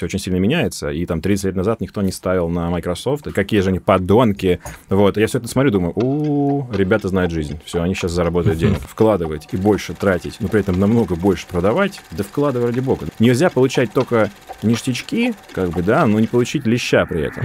[0.00, 3.60] все очень сильно меняется, и там 30 лет назад никто не ставил на Microsoft, какие
[3.60, 4.58] же они подонки.
[4.88, 8.78] Вот, я все это смотрю, думаю, у, ребята знают жизнь, все, они сейчас заработают денег.
[8.88, 13.08] Вкладывать и больше тратить, но при этом намного больше продавать, да вкладывай ради бога.
[13.18, 14.30] Нельзя получать только
[14.62, 17.44] ништячки, как бы, да, но не получить леща при этом.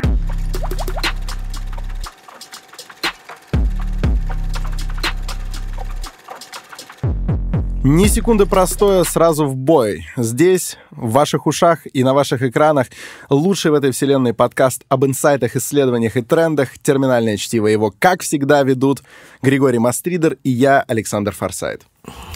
[7.87, 10.07] Ни секунды простоя, сразу в бой.
[10.17, 12.87] Здесь, в ваших ушах и на ваших экранах,
[13.29, 18.63] лучший в этой вселенной подкаст об инсайтах, исследованиях и трендах, терминальное чтиво его, как всегда,
[18.63, 19.03] ведут
[19.43, 21.83] Григорий Мастридер и я, Александр Форсайт.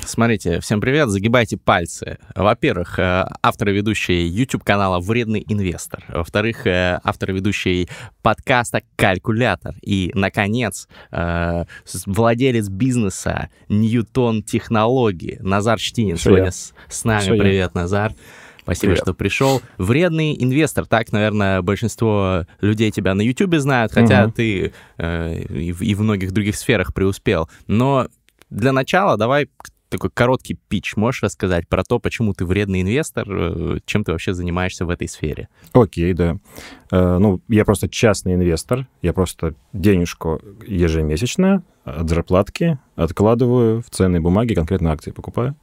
[0.06, 2.18] Смотрите, всем привет, загибайте пальцы.
[2.36, 6.04] Во-первых, э, автор и ведущий YouTube-канала «Вредный инвестор».
[6.08, 7.88] Во-вторых, э, автор и ведущий
[8.24, 9.76] подкаста «Калькулятор».
[9.82, 11.66] И, наконец, э,
[12.08, 16.52] владелец бизнеса «Ньютон Технологии» Назар Штинин Все сегодня я.
[16.52, 17.22] с, с нами.
[17.22, 17.42] Все я.
[17.42, 18.14] привет, Назар.
[18.62, 19.04] Спасибо, Привет.
[19.04, 19.62] что пришел.
[19.80, 20.86] Вредный инвестор.
[20.86, 24.32] Так, наверное, большинство людей тебя на YouTube знают, хотя Мгм.
[24.32, 27.50] ты э, и, в, и в многих других сферах преуспел.
[27.66, 28.10] Но
[28.50, 29.50] для начала давай
[29.90, 30.96] такой короткий пич.
[30.96, 35.08] Можешь рассказать про то, почему ты вредный инвестор, э, чем ты вообще занимаешься в этой
[35.08, 35.50] сфере?
[35.74, 36.38] Окей, да.
[36.92, 38.88] Э, ну, я просто частный инвестор.
[39.02, 45.56] Я просто денежку ежемесячно от зарплатки откладываю в ценные бумаги, конкретно акции покупаю.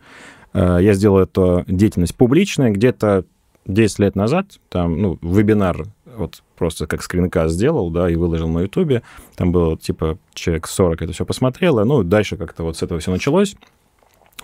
[0.52, 3.24] Э, я сделал эту деятельность публичной где-то
[3.66, 4.58] 10 лет назад.
[4.68, 9.02] Там, ну, вебинар вот просто как скринкаст сделал, да, и выложил на Ютубе.
[9.36, 11.84] Там было, типа, человек 40 это все посмотрело.
[11.84, 13.56] Ну, дальше как-то вот с этого все началось.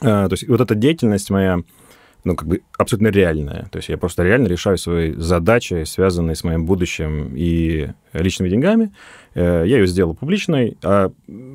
[0.01, 1.61] Э, То есть вот эта деятельность моя,
[2.25, 3.69] ну, как бы абсолютно реальная.
[3.71, 8.93] То есть я просто реально решаю свои задачи, связанные с моим будущим и личными деньгами.
[9.35, 11.11] Э, Я ее сделал публичной, а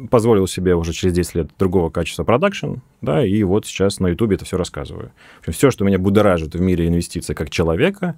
[0.10, 4.36] позволил себе уже через 10 лет другого качества продакшн, да, и вот сейчас на Ютубе
[4.36, 5.12] это все рассказываю.
[5.48, 8.18] все, что меня будоражит в мире инвестиций как человека,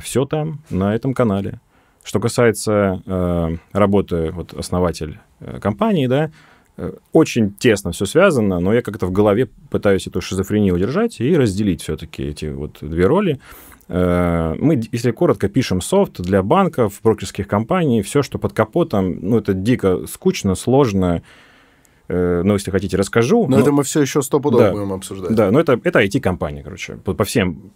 [0.00, 1.60] все там, на этом канале.
[2.04, 6.30] Что касается э, работы, вот основатель э, компании, да,
[6.78, 11.36] э, очень тесно все связано, но я как-то в голове пытаюсь эту шизофрению удержать и
[11.36, 13.40] разделить все-таки эти вот две роли.
[13.88, 19.38] Э, Мы, если коротко, пишем софт для банков, брокерских компаний, все, что под капотом, ну,
[19.38, 21.22] это дико скучно, сложно.
[22.08, 23.46] Э, Но если хотите, расскажу.
[23.48, 24.72] Но Но- это мы все еще стопудово Да.
[24.72, 25.34] будем обсуждать.
[25.34, 27.70] да, но это, это IT-компания, короче, по, по всем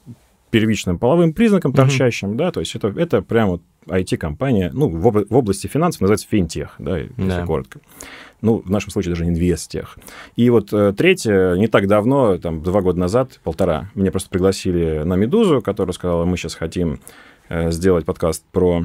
[0.53, 1.77] первичным половым признакам Мгм.
[1.77, 6.03] торчащим, да, то есть это, это прям вот IT-компания, ну, в, об- в области финансов
[6.03, 7.45] называется финтех, да, если Да.
[7.47, 7.81] коротко.
[8.43, 9.99] Ну, в нашем случае даже инвестех.
[10.37, 15.03] И вот э, третье, не так давно, там, два года назад, полтора, меня просто пригласили
[15.05, 17.01] на «Медузу», которая сказала, мы сейчас хотим
[17.49, 18.83] э, сделать подкаст про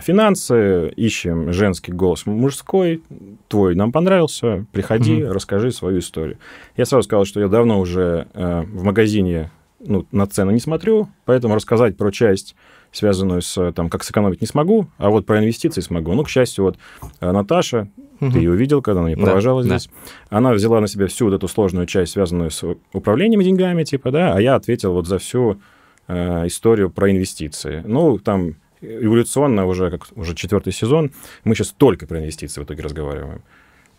[0.00, 3.02] финансы, ищем женский голос мужской,
[3.48, 5.32] твой нам понравился, приходи, Мгм.
[5.32, 6.38] расскажи свою историю.
[6.76, 9.50] Я сразу сказал, что я давно уже э, в магазине
[9.86, 12.54] ну, на цены не смотрю, поэтому рассказать про часть,
[12.92, 16.12] связанную с там, как сэкономить не смогу, а вот про инвестиции смогу.
[16.14, 16.78] Ну, к счастью, вот
[17.20, 17.88] э, Наташа,
[18.20, 19.68] ты ее видел, когда она меня Да, провожала да.
[19.68, 19.90] здесь,
[20.30, 24.34] она взяла на себя всю вот эту сложную часть, связанную с управлением деньгами, типа, да,
[24.34, 25.60] а я ответил вот за всю
[26.08, 27.82] э, историю про инвестиции.
[27.84, 31.10] Ну, там эволюционно уже, как уже четвертый сезон,
[31.44, 33.42] мы сейчас только про инвестиции в итоге разговариваем.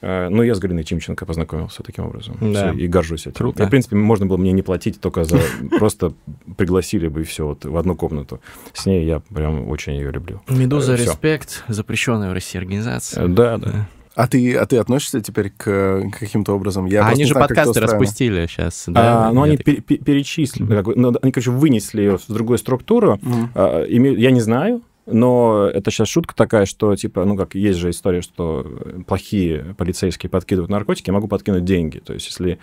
[0.02, 2.38] Э, Ну, я с Галиной Тимченко познакомился таким образом.
[2.42, 2.72] Да.
[2.72, 3.34] Всё, и горжусь этим.
[3.34, 3.64] Круто.
[3.64, 5.40] И, в принципе, можно было мне не платить, только за...
[5.80, 6.14] Просто
[6.58, 8.40] пригласили бы и все вот в одну комнату.
[8.74, 10.42] С ней я прям очень ее люблю.
[10.50, 10.98] Медуза Э.
[10.98, 13.24] Респект, запрещенная в России организация.
[13.26, 13.88] Э, Да, да.
[14.16, 16.86] А ты, а ты относишься теперь к каким-то образом?
[16.86, 19.28] Я А они же знаю, как подкасты распустили сейчас, да?
[19.28, 22.26] А, ну, они так- пер- пер- перечислили, как бы, ну, они, короче, вынесли ее в
[22.30, 23.20] другую структуру.
[23.22, 23.50] Мгм.
[23.56, 27.78] А, име- Я не знаю, но это сейчас шутка такая, что, типа, ну, как есть
[27.78, 28.66] же история, что
[29.06, 32.00] плохие полицейские подкидывают наркотики, я могу подкинуть деньги.
[32.00, 32.60] То есть, если,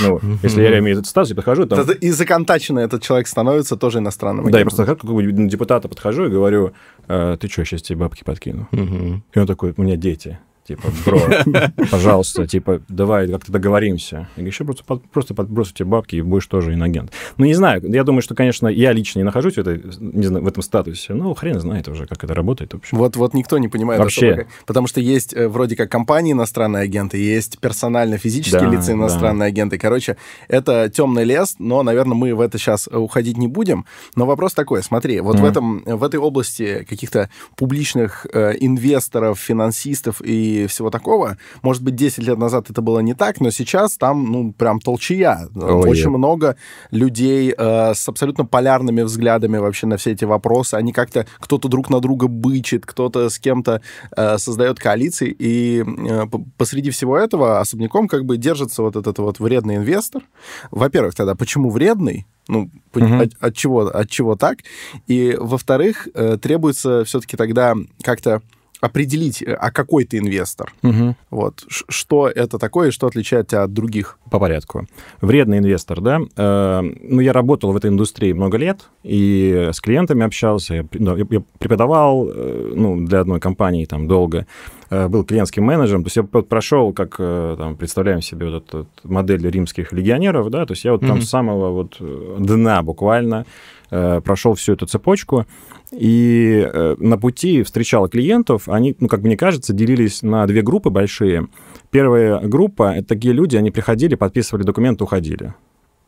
[0.00, 1.80] ну, если я имею этот статус, я подхожу, там...
[2.00, 6.30] И законтаченный этот человек становится тоже иностранным Да, я просто как какого-нибудь депутата подхожу и
[6.30, 6.72] говорю,
[7.08, 8.68] «Э, ты что, сейчас тебе бабки подкину?
[8.72, 10.38] И он такой, у меня дети.
[10.66, 11.20] Типа, бро,
[11.90, 14.16] пожалуйста, типа, давай как-то договоримся.
[14.16, 17.10] Я говорю, еще просто, под- просто подбросю тебе бабки, и будешь тоже инагент.
[17.36, 20.44] Ну, не знаю, я думаю, что, конечно, я лично не нахожусь в, этой, не знаю,
[20.44, 21.14] в этом статусе.
[21.14, 22.96] Ну, хрен знает уже, как это работает, в общем.
[22.96, 24.32] Вот, вот никто не понимает Вообще.
[24.34, 28.92] особо, потому что есть э, вроде как компании иностранные агенты, есть персонально физические Да, лица
[28.92, 29.78] иностранные агенты.
[29.78, 30.16] Короче,
[30.46, 33.84] это темный лес, но, наверное, мы в это сейчас уходить не будем.
[34.14, 35.48] Но вопрос такой, смотри, вот в Мгм.
[35.50, 41.36] этом в этой области каких-то публичных э, инвесторов, финансистов и и всего такого.
[41.62, 45.48] Может быть, 10 лет назад это было не так, но сейчас там, ну, прям толчая.
[45.54, 46.56] Ой, Очень много
[46.90, 50.74] людей э, с абсолютно полярными взглядами вообще на все эти вопросы.
[50.74, 53.80] Они как-то, кто-то друг на друга бычит, кто-то с кем-то
[54.16, 56.26] э, создает коалиции, и э,
[56.56, 60.22] посреди всего этого особняком как бы держится вот этот вот вредный инвестор.
[60.70, 62.26] Во-первых, тогда почему вредный?
[62.48, 63.22] Ну, uh-huh.
[63.22, 64.58] от, от чего, от чего так?
[65.06, 68.42] И, во-вторых, э, требуется все-таки тогда как-то
[68.82, 70.72] определить, а какой ты инвестор.
[70.82, 71.14] Угу.
[71.30, 71.64] Вот.
[71.68, 74.18] Что это такое и что отличает тебя от других?
[74.28, 74.86] По порядку.
[75.20, 76.20] Вредный инвестор, да?
[76.36, 80.74] Э, ну, я работал в этой индустрии много лет и с клиентами общался.
[80.74, 80.84] Я,
[81.30, 84.48] я преподавал э, ну, для одной компании там долго.
[84.90, 86.02] Э, был клиентским менеджером.
[86.02, 90.66] То есть я прошел, как там, представляем себе вот эту модель римских легионеров, да?
[90.66, 91.08] То есть я вот mm-hmm.
[91.08, 93.46] там с самого вот дна буквально
[93.90, 95.46] прошел всю эту цепочку.
[95.92, 100.90] И э, на пути встречал клиентов, они, ну, как мне кажется, делились на две группы
[100.90, 101.48] большие.
[101.90, 105.54] Первая группа— это такие люди, они приходили, подписывали документы, уходили.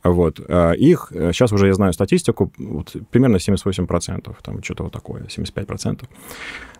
[0.02, 0.40] Вот.
[0.48, 5.24] А их, сейчас э, уже я знаю статистику, вот, примерно 78%, там что-то вот такое,
[5.24, 6.04] 75%.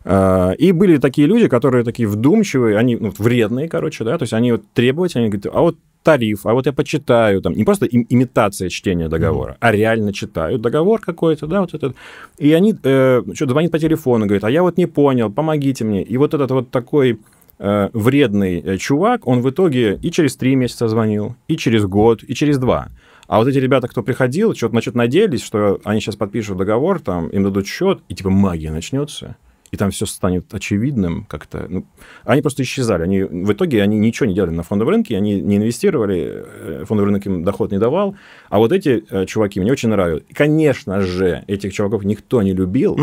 [0.05, 4.35] А, и были такие люди, которые такие вдумчивые, они ну, вредные, короче, да, то есть
[4.35, 7.87] они вот требовательные, они говорят, а вот тариф, а вот я почитаю, там, не просто
[7.87, 9.61] им, имитация чтения договора, mm-hmm.
[9.61, 11.97] а реально читают договор какой-то, да, вот этот.
[12.39, 16.03] И они э, что, звонит по телефону, говорит, а я вот не понял, помогите мне.
[16.03, 17.19] И вот этот вот такой
[17.59, 22.23] э, вредный э, чувак, он в итоге и через три месяца звонил, и через год,
[22.23, 22.89] и через два.
[23.27, 27.29] А вот эти ребята, кто приходил, что-то, значит, надеялись, что они сейчас подпишут договор, там,
[27.29, 29.37] им дадут счет, и типа магия начнется
[29.75, 31.67] и там все станет очевидным как-то.
[31.69, 31.85] Ну,
[32.25, 33.03] они просто исчезали.
[33.03, 37.11] Они, в итоге они ничего не делали на фондовом рынке, они не инвестировали, э, фондовый
[37.11, 38.15] рынок им доход не давал.
[38.51, 40.25] А вот эти э, чуваки мне очень нравятся.
[40.29, 42.99] И, конечно же, этих чуваков никто не любил.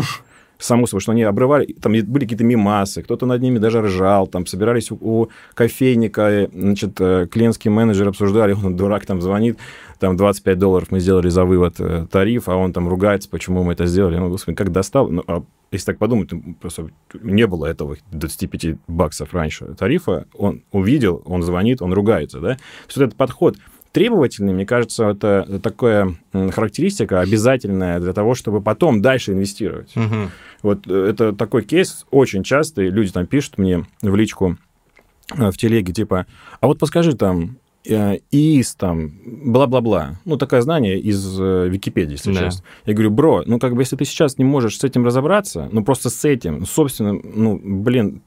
[0.58, 4.46] само собой, что они обрывали, там были какие-то мимасы, кто-то над ними даже ржал, там
[4.46, 9.58] собирались у, у кофейника, значит, э, клиентский менеджер обсуждали, он дурак там звонит,
[10.02, 13.74] там 25 долларов мы сделали за вывод э, тариф, а он там ругается, почему мы
[13.74, 14.18] это сделали.
[14.18, 15.08] Ну, господи, как достал.
[15.08, 16.88] Ну, а если так подумать, просто
[17.22, 22.56] не было этого 25 баксов раньше тарифа, он увидел, он звонит, он ругается, да?
[22.88, 23.58] Что этот подход
[23.92, 29.96] требовательный, мне кажется, это такая характеристика обязательная для того, чтобы потом дальше инвестировать.
[29.96, 30.30] Угу.
[30.64, 32.88] Вот э, это такой кейс очень частый.
[32.88, 34.56] Люди там пишут мне в личку
[35.38, 36.26] э, в телеге, типа,
[36.60, 40.20] а вот подскажи там, э, ИИС, там, бла-бла-бла.
[40.24, 42.40] Ну, такое знание из Википедии, если да.
[42.40, 42.64] честно.
[42.86, 45.84] Я говорю, бро, ну, как бы, если ты сейчас не можешь с этим разобраться, ну,
[45.84, 48.22] просто с этим, собственно, ну, блин,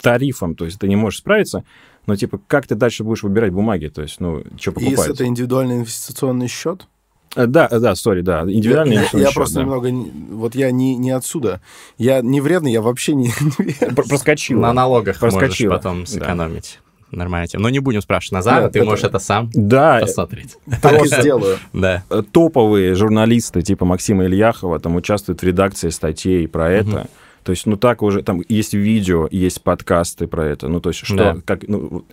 [0.00, 1.64] тарифом, то есть ты не можешь справиться,
[2.06, 3.86] но, типа, как ты дальше будешь выбирать бумаги?
[3.88, 4.98] То есть, ну, что покупать?
[4.98, 6.86] Если это индивидуальный инвестиционный счет?
[7.34, 9.34] Э, да, э, да, сори, да, индивидуальный я, я счет.
[9.34, 9.62] просто да.
[9.62, 9.90] немного,
[10.32, 11.62] вот я не, не отсюда.
[11.96, 13.30] Я не вредный, я вообще не...
[13.94, 14.60] Проскочил.
[14.60, 15.70] На налогах Проскочил.
[15.70, 16.80] можешь потом сэкономить.
[17.12, 17.18] Да.
[17.18, 17.48] Нормально.
[17.54, 18.88] Но не будем спрашивать Назара, ты это...
[18.88, 20.56] можешь это сам да, посмотреть.
[20.80, 21.58] Так и сделаю.
[21.72, 22.02] Да.
[22.32, 27.06] Топовые журналисты типа Максима Ильяхова там участвуют в редакции статей про это.
[27.44, 30.68] То есть, ну так уже, там есть видео, есть подкасты про это.
[30.68, 31.36] Ну, то есть, что, да.
[31.44, 32.04] как, ну,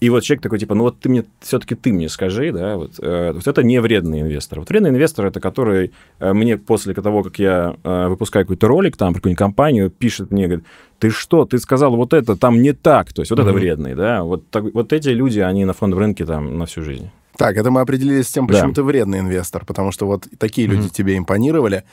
[0.00, 2.94] и вот человек такой, типа, ну вот ты мне, все-таки ты мне скажи, да, вот,
[3.00, 4.60] э, вот это не вредный инвестор.
[4.60, 8.96] Вот вредный инвестор это который э, мне после того, как я э, выпускаю какой-то ролик
[8.96, 10.64] там про какую-нибудь компанию, пишет мне, говорит,
[10.98, 13.42] ты что, ты сказал вот это, там не так, то есть вот mm-hmm.
[13.42, 16.82] это вредный, да, вот, так, вот эти люди, они на фондовом рынке там на всю
[16.82, 17.10] жизнь.
[17.36, 18.74] Так, это мы определились с тем, почему да.
[18.74, 20.70] ты вредный инвестор, потому что вот такие mm-hmm.
[20.70, 21.84] люди тебе импонировали.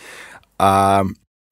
[0.57, 1.03] А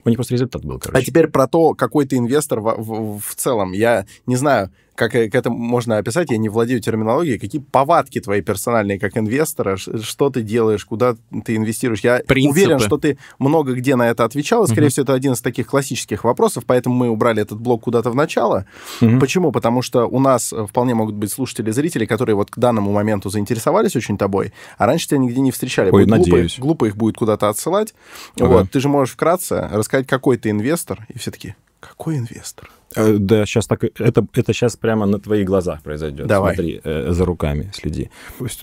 [0.05, 1.01] у них просто результат был, короче.
[1.01, 3.71] А теперь про то, какой ты инвестор в, в, в целом.
[3.73, 8.41] Я не знаю, как к этому можно описать, я не владею терминологией, какие повадки твои
[8.41, 11.99] персональные как инвестора, что ты делаешь, куда ты инвестируешь.
[12.01, 12.59] Я Принципы.
[12.59, 14.91] уверен, что ты много где на это отвечал, и, скорее угу.
[14.91, 18.65] всего, это один из таких классических вопросов, поэтому мы убрали этот блок куда-то в начало.
[19.01, 19.19] Угу.
[19.19, 19.51] Почему?
[19.51, 23.95] Потому что у нас вполне могут быть слушатели, зрители, которые вот к данному моменту заинтересовались
[23.95, 25.91] очень ой, а раньше тебя нигде не встречали.
[25.91, 26.57] Ой, будет надеюсь.
[26.57, 27.93] Глупо, глупо их будет куда-то отсылать.
[28.39, 28.47] Ага.
[28.47, 32.69] Вот, ты же можешь вкратце рассказать, какой ты инвестор, и все таки какой инвестор?
[32.95, 36.27] Э, да, сейчас так, это, это сейчас прямо на твоих глазах произойдет.
[36.27, 36.55] Давай.
[36.55, 38.09] Смотри, э, за руками следи.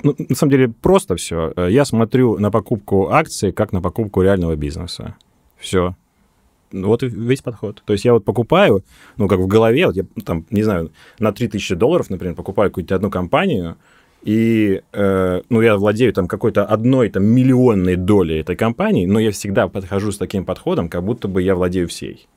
[0.03, 1.53] Ну, на самом деле просто все.
[1.57, 5.17] Э, я смотрю на покупку акций как на покупку реального бизнеса.
[5.59, 5.95] Все.
[6.73, 7.83] Вот и весь подход.
[7.85, 8.83] То есть я вот покупаю,
[9.19, 12.95] ну, как в голове, вот я там, не знаю, на 3000 долларов, например, покупаю какую-то
[12.95, 13.77] одну компанию,
[14.23, 19.33] и, э, ну, я владею там какой-то одной там миллионной долей этой компании, но я
[19.33, 22.29] всегда подхожу с таким подходом, как будто бы я владею всей.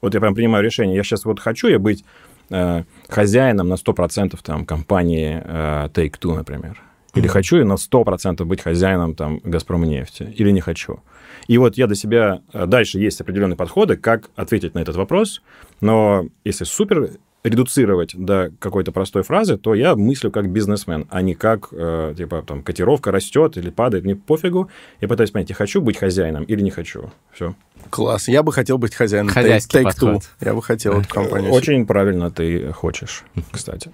[0.00, 2.04] Вот я прям принимаю решение, я сейчас вот хочу я быть
[2.50, 6.80] э, хозяином на 100% там компании э, Take-Two, например.
[7.14, 7.28] Или mm-hmm.
[7.28, 11.00] хочу я на 100% быть хозяином там Газпромнефти, или не хочу.
[11.46, 12.42] И вот я для себя...
[12.52, 15.42] Э, дальше есть определенные подходы, как ответить на этот вопрос,
[15.80, 17.10] но если супер
[17.44, 22.42] редуцировать до какой-то простой фразы, то я мыслю как бизнесмен, а не как, э, типа,
[22.46, 24.68] там, котировка растет или падает, мне пофигу.
[25.00, 27.10] Я пытаюсь понять, я хочу быть хозяином или не хочу.
[27.32, 27.54] Все.
[27.90, 28.28] Класс.
[28.28, 30.22] Я бы хотел быть хозяином Хозяйский Take, Take подход.
[30.22, 30.46] Two.
[30.46, 31.52] Я бы хотел эту компанию.
[31.52, 33.92] Очень правильно ты хочешь, кстати.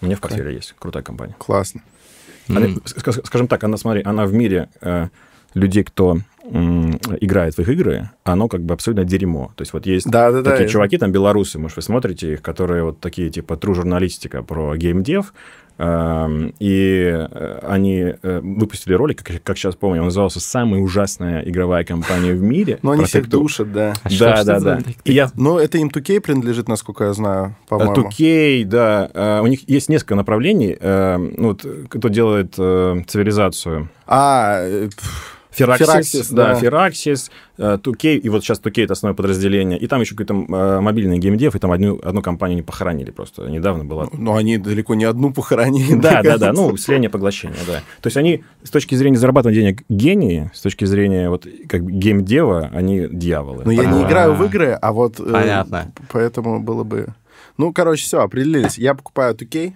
[0.00, 1.34] У меня в портфеле есть крутая компания.
[1.38, 1.82] Классно.
[2.48, 5.08] Она- скажем так, она, смотри, она в мире э,
[5.54, 6.18] людей, кто
[7.20, 9.52] играет в их игры, оно как бы абсолютно дерьмо.
[9.56, 10.50] То есть вот есть Да-да-да.
[10.50, 14.76] такие чуваки, там, белорусы, может, вы смотрите их, которые вот такие, типа, true журналистика про
[14.76, 15.32] геймдев,
[15.78, 21.42] эм, и э, они э, выпустили ролик, как, как сейчас помню, он назывался «Самая ужасная
[21.42, 22.78] игровая компания в мире».
[22.82, 23.94] Но они всех душат, да.
[24.02, 24.78] А Да, что да, да.
[25.04, 27.94] И я Ну, это им 2K принадлежит, насколько я знаю, по-моему.
[27.94, 29.10] 2K, да.
[29.12, 30.76] э, У них есть несколько направлений.
[30.80, 33.88] Ну, вот, кто делает цивилизацию.
[34.06, 34.88] А,
[35.50, 35.88] э, Фераксис,
[36.30, 36.54] Firaxis, да, да.
[36.56, 40.80] Фераксис, э, 2K, и вот сейчас 2K это основное подразделение, и там еще какой-то э,
[40.80, 44.08] мобильный геймдев, и там одну, одну компанию не похоронили просто, недавно было.
[44.12, 45.94] ну, они далеко не одну похоронили.
[45.94, 47.82] Да, да, да, ну, слияние поглощения, да.
[48.00, 51.92] То есть они с точки зрения зарабатывания денег гении, с точки зрения вот как бы
[51.92, 53.64] геймдева, они дьяволы.
[53.64, 55.20] Но я не играю в игры, а вот...
[55.20, 55.92] э, Понятно.
[56.12, 57.08] Поэтому было бы...
[57.56, 58.78] Ну, короче, все, определились.
[58.78, 59.72] Я покупаю 2K,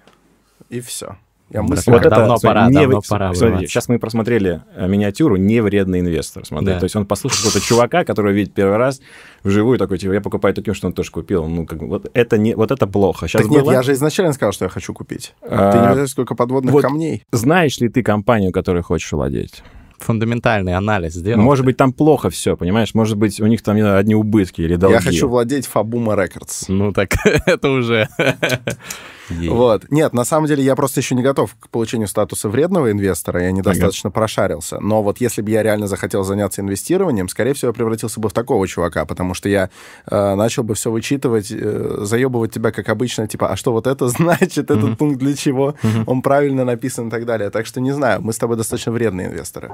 [0.71, 1.17] и все.
[1.53, 3.67] Я мыслю, Вот давно пора, не давно пора смотри, врываться.
[3.69, 6.47] сейчас мы просмотрели э, миниатюру «Не вредный инвестор».
[6.47, 6.79] Смотри, Да.
[6.79, 9.01] то есть он послушал какого-то чувака, которого видит первый раз
[9.45, 11.47] вживую, такой, типа, я покупаю таким, что он тоже купил.
[11.47, 13.29] Ну, как бы, вот это, не, вот это плохо.
[13.29, 15.35] Сейчас Так нет, было- я же изначально сказал, что я хочу купить.
[15.43, 17.25] А, Ты не знаешь, сколько подводных вот камней.
[17.33, 19.63] Знаешь ли ты компанию, которой хочешь владеть?
[19.99, 21.41] Фундаментальный анализ сделал.
[21.43, 22.93] Может быть, там плохо все, понимаешь?
[22.93, 24.95] Может быть, у них там не знаю, одни убытки или долги.
[24.95, 26.65] Я хочу владеть Fabuma Records.
[26.69, 27.11] Ну так
[27.47, 28.09] это уже...
[29.39, 29.49] Ей.
[29.49, 29.91] Вот.
[29.91, 33.53] Нет, на самом деле я просто еще не готов к получению статуса вредного инвестора, я
[33.53, 34.79] недостаточно прошарился.
[34.81, 38.33] Но вот если бы я реально захотел заняться инвестированием, скорее всего, я превратился бы в
[38.33, 39.71] такого чувака, потому что я
[40.07, 44.09] э, начал бы все вычитывать, э, заебывать тебя, как обычно, типа, а что вот это
[44.09, 45.75] значит, этот пункт для чего,
[46.07, 47.51] он правильно написан и так далее.
[47.51, 49.73] Так что не знаю, мы с тобой достаточно вредные инвесторы.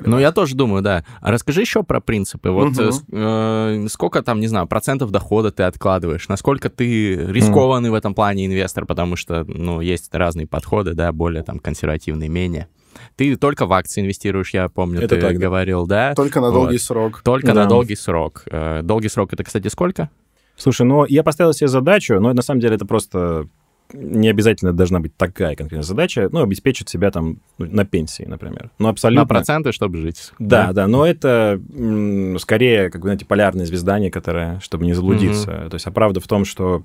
[0.00, 1.04] Ну, я тоже думаю, да.
[1.20, 2.50] А расскажи еще про принципы.
[2.50, 2.90] Вот Мгм.
[3.12, 6.28] э, сколько там, не знаю, процентов дохода ты откладываешь?
[6.28, 8.77] Насколько ты рискованный в этом плане инвестор?
[8.86, 12.68] Потому что, ну, есть разные подходы, да, более там консервативные, менее.
[13.16, 15.40] Ты только в акции инвестируешь, я помню, Это ты так, да.
[15.46, 16.14] говорил, да?
[16.14, 16.54] Только на Вот.
[16.54, 17.20] долгий срок.
[17.24, 17.54] Только Да.
[17.54, 18.42] на долгий срок.
[18.50, 20.10] Э, Долгий срок это, кстати, сколько?
[20.56, 23.46] Слушай, ну, я поставил себе задачу, но на самом деле это просто
[23.94, 28.70] не обязательно должна быть такая конкретная задача, ну, обеспечить себя там ну, на пенсии, например.
[28.78, 29.22] Ну, абсолютно.
[29.22, 30.32] На проценты, чтобы жить.
[30.38, 35.68] Да, да, но это м, скорее, как бы, знаете, полярное звезда некоторое, чтобы не заблудиться.
[35.70, 36.82] То есть, а правда в том, что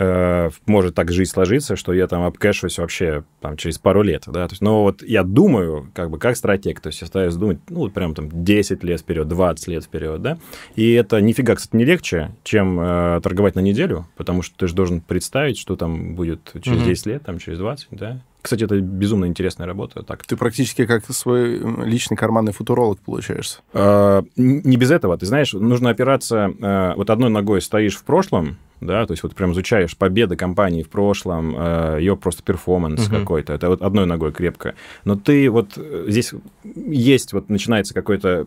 [0.00, 4.48] э, может так жизнь сложиться, что я там обкэшусь вообще там, через пару лет, да,
[4.48, 7.58] то есть, но вот я думаю, как бы, как стратег, то есть я стараюсь думать,
[7.68, 10.38] ну, прям там 10 лет вперед, 20 лет вперед, да,
[10.74, 14.74] и это нифига, кстати, не легче, чем э, торговать на неделю, потому что ты же
[14.74, 16.88] должен представить, что там будет через Мгм.
[16.88, 18.20] 10 лет, там, через 20, да.
[18.42, 23.58] Кстати, это безумно интересная работа, так Ты практически как свой личный карманный футуролог получаешься.
[23.74, 25.18] Э, Не без этого.
[25.18, 26.50] Ты знаешь, нужно опираться...
[26.58, 30.82] э, Вот одной ногой стоишь в прошлом, да, то есть вот прям изучаешь победы компании
[30.82, 33.20] в прошлом, э, ее просто перформанс Мгм.
[33.20, 33.52] какой-то.
[33.52, 34.74] Это вот одной ногой крепко.
[35.04, 36.32] Но ты вот э, здесь
[36.64, 38.46] есть, вот начинается какой-то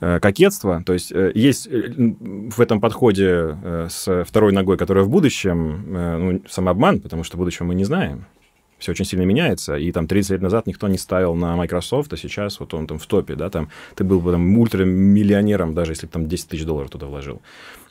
[0.00, 3.56] э, кокетство, то есть есть в этом подходе
[3.88, 8.26] с второй ногой, которая в будущем, ну, самообман, потому что будущего мы не знаем.
[8.78, 12.16] Все очень сильно меняется, и там 30 лет назад никто не ставил на Microsoft, а
[12.18, 16.06] сейчас вот он там в топе, да, там ты был бы там ультрамиллионером, даже если
[16.06, 17.40] бы там 10 тысяч долларов туда вложил.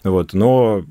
[0.04, 0.84] Вот, но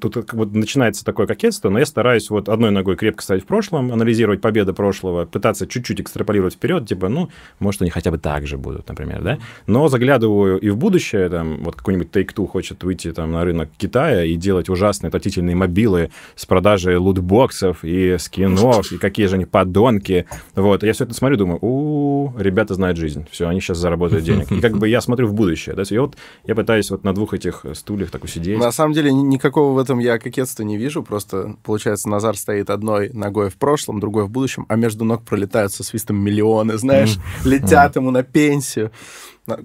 [0.00, 3.46] тут как вот начинается такое кокетство, но я стараюсь вот одной ногой крепко стоять в
[3.46, 7.30] прошлом, анализировать победы прошлого, пытаться чуть-чуть экстраполировать вперед, типа, ну,
[7.60, 11.62] может, они хотя бы так же будут, например, да, но заглядываю и в будущее, там,
[11.62, 16.44] вот какой-нибудь Take-Two хочет выйти там на рынок Китая и делать ужасные отвратительные мобилы с
[16.44, 21.58] продажей лутбоксов и скинов, и какие же они подонки, вот, я все это смотрю, думаю,
[21.62, 25.34] у ребята знают жизнь, все, они сейчас заработают денег, и как бы я смотрю в
[25.34, 28.58] будущее, да, и вот я пытаюсь вот на двух этих стульях так усидеть.
[28.58, 31.02] На самом деле ни- никакого в этом я кокетства не вижу.
[31.02, 35.72] Просто, получается, Назар стоит одной ногой в прошлом, другой в будущем, а между ног пролетают
[35.72, 38.90] со свистом миллионы, знаешь, летят ему на пенсию.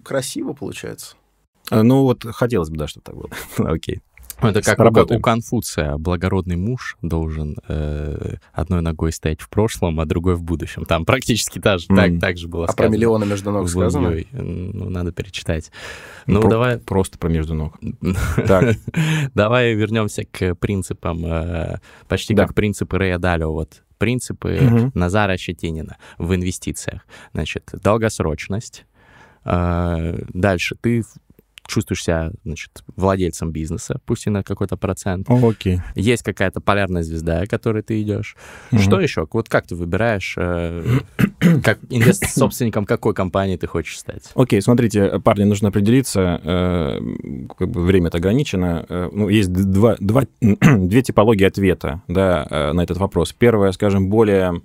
[0.04, 1.16] Красиво получается.
[1.70, 3.30] А, Ну, вот хотелось бы, да, чтобы так было.
[3.72, 4.02] Окей.
[4.42, 5.98] Это как у, у Конфуция.
[5.98, 10.86] Благородный муж должен э, одной ногой стоять в прошлом, а другой в будущем.
[10.86, 12.20] Там практически та же, так, Мгм.
[12.20, 12.94] так же было А про сказано.
[12.94, 14.10] миллионы между ног сказано?
[14.10, 15.72] Ой, Ну, надо перечитать.
[16.28, 17.78] Ну, Про- давай, Просто про между ног.
[18.48, 18.76] Так.
[19.36, 22.46] давай вернемся к принципам, э, почти Да.
[22.46, 23.52] как принципы Рэя Далио.
[23.52, 24.92] Вот принципы.
[24.96, 27.02] Назара Щетинина в инвестициях.
[27.34, 28.86] Значит, долгосрочность.
[29.46, 31.04] Э, Дальше ты
[31.72, 35.30] чувствуешь себя, значит, владельцем бизнеса, пусть и на какой-то процент.
[35.30, 35.82] О, окей.
[35.96, 38.36] Есть какая-то полярная звезда, к которой ты идешь.
[38.78, 39.28] Что еще?
[39.32, 41.00] Вот как ты выбираешь, э,
[41.64, 44.32] как инвест собственником какой компании ты хочешь стать?
[44.36, 47.00] Окей, смотрите, парни, нужно определиться, э,
[47.58, 48.86] как бы время-то ограничено.
[48.90, 53.34] Э, ну, есть два, два, две типологии ответа да, э, на этот вопрос.
[53.34, 54.62] Первая, скажем, более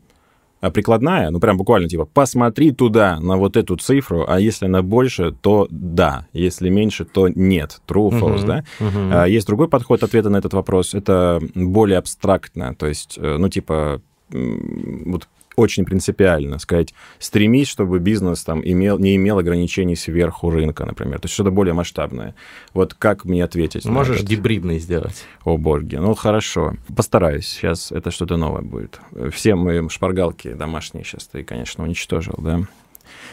[0.60, 4.82] э, прикладная, ну прям буквально типа посмотри туда на вот эту цифру, а если она
[4.82, 9.22] больше, то да, если меньше, то нет, true, false, Мгм, да.
[9.22, 13.48] А Есть другой подход ответа на этот вопрос, это более абстрактно, то есть, э, ну
[13.48, 20.84] типа вот очень принципиально сказать, стремись, чтобы бизнес там имел, не имел ограничений сверху рынка,
[20.84, 22.34] например, то есть что-то более масштабное.
[22.74, 23.84] Вот как мне ответить?
[23.86, 24.28] Можешь этот?
[24.28, 25.24] гибридный сделать.
[25.44, 25.96] О, боги.
[25.96, 26.74] Ну, хорошо.
[26.94, 27.46] Постараюсь.
[27.46, 29.00] Сейчас это что-то новое будет.
[29.32, 32.60] Все мои шпаргалки домашние сейчас ты, конечно, уничтожил, да?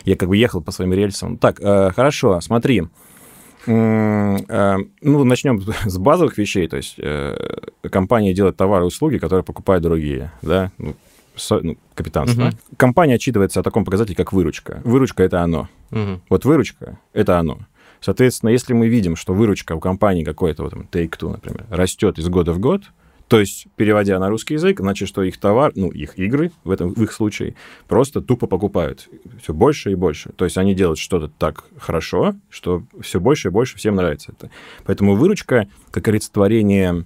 [0.05, 1.37] Я как бы ехал по своим рельсам.
[1.37, 2.83] Так, э, хорошо, смотри.
[3.65, 6.67] Э, ну, начнем с базовых вещей.
[6.67, 7.35] То есть э,
[7.89, 10.71] компания делает товары и услуги, которые покупают другие, да?
[10.77, 10.95] Ну,
[11.49, 12.45] ну, капитанство.
[12.45, 12.57] Мгм.
[12.77, 14.81] Компания отчитывается о таком показателе, как выручка.
[14.83, 15.69] Выручка— это оно.
[15.91, 16.21] Мгм.
[16.29, 17.59] Вот выручка— это оно.
[18.01, 22.27] Соответственно, если мы видим, что выручка у компании какой-то, вот там, Take-Two, например, растет из
[22.27, 22.83] года в год,
[23.29, 26.93] то есть, переводя на русский язык, значит, что их товар, ну, их игры в, этом,
[26.93, 27.55] в их случае,
[27.87, 29.09] просто тупо покупают
[29.41, 30.33] все больше и больше.
[30.33, 34.51] То есть, они делают что-то так хорошо, что все больше и больше всем нравится это.
[34.83, 37.05] Поэтому выручка, как олицетворение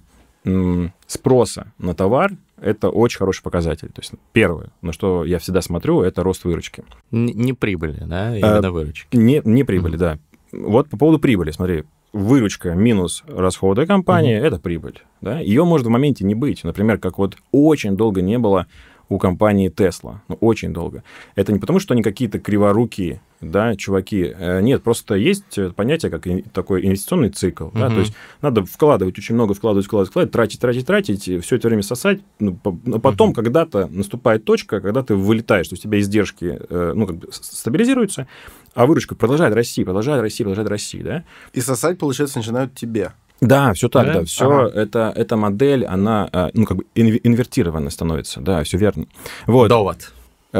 [1.06, 3.88] спроса на товар, это очень хороший показатель.
[3.88, 6.84] То есть, первое, на что я всегда смотрю, это рост выручки.
[7.10, 9.16] Не прибыли, да, Э, именно выручки.
[9.16, 10.18] Не, не прибыли, да.
[10.52, 15.02] Вот по поводу прибыли, смотри, выручка минус расходы компании это прибыль.
[15.20, 15.40] Да?
[15.40, 16.64] Ее может в моменте не быть.
[16.64, 18.66] Например, как вот очень долго не было
[19.08, 20.16] у компании Tesla.
[20.28, 21.02] Ну, очень долго.
[21.34, 24.34] Это не потому, что они какие-то криворукие, да, чуваки.
[24.36, 27.68] Э, Нет, просто есть э, понятие, как такой инвестиционный цикл.
[27.72, 27.86] Да?
[27.86, 27.94] Мгм.
[27.94, 31.82] То есть надо вкладывать очень много, вкладывать, вкладывать, вкладывать, тратить, тратить, тратить, все это время
[31.82, 32.20] сосать.
[32.38, 36.92] Ну, но потом когда-то наступает точка, когда ты вылетаешь, то есть у тебя издержки э,
[36.94, 38.26] ну, как бы стабилизируются,
[38.74, 41.24] а выручка продолжает расти, продолжает расти, продолжает расти, да?
[41.52, 43.12] И сосать, получается, начинают тебе.
[43.40, 44.12] Да, все так, Да?
[44.14, 44.80] да, все Ага.
[44.80, 49.06] это, эта модель, она, а, ну, как бы инв- инвертированно становится, да, все верно.
[49.46, 49.68] Вот.
[49.68, 50.12] Довод.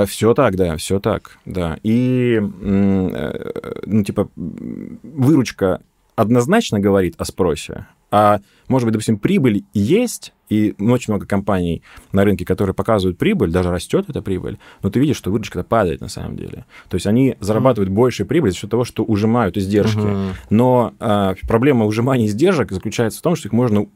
[0.06, 1.78] Все так, да, все так, да.
[1.82, 3.50] И, э,
[3.86, 5.80] ну, типа, выручка
[6.14, 12.24] однозначно говорит о спросе, а, может быть, допустим, прибыль есть, и очень много компаний на
[12.24, 16.08] рынке, которые показывают прибыль, даже растет эта прибыль, но ты видишь, что выручка падает на
[16.08, 16.64] самом деле.
[16.88, 19.98] То есть они зарабатывают больше прибыли за счет того, что ужимают издержки.
[19.98, 20.34] Мгм.
[20.50, 23.86] Но а, проблема ужимания издержек заключается в том, что их можно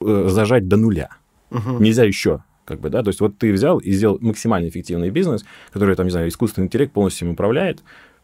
[0.00, 1.08] э, зажать до нуля
[1.50, 1.82] Мгм.
[1.82, 2.42] нельзя еще.
[2.64, 3.02] Как бы, да?
[3.02, 6.66] То есть вот ты взял и сделал максимально эффективный бизнес, который, там, не знаю, искусственный
[6.66, 7.82] интеллект полностью им управляет,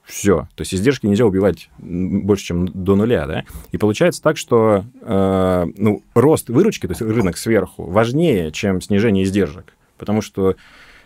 [0.09, 0.49] все.
[0.55, 3.45] То есть издержки нельзя убивать больше, чем до нуля, да?
[3.73, 9.25] И получается так, что э, ну, рост выручки, то есть рынок сверху, важнее, чем снижение
[9.25, 9.75] издержек.
[9.99, 10.57] Потому что,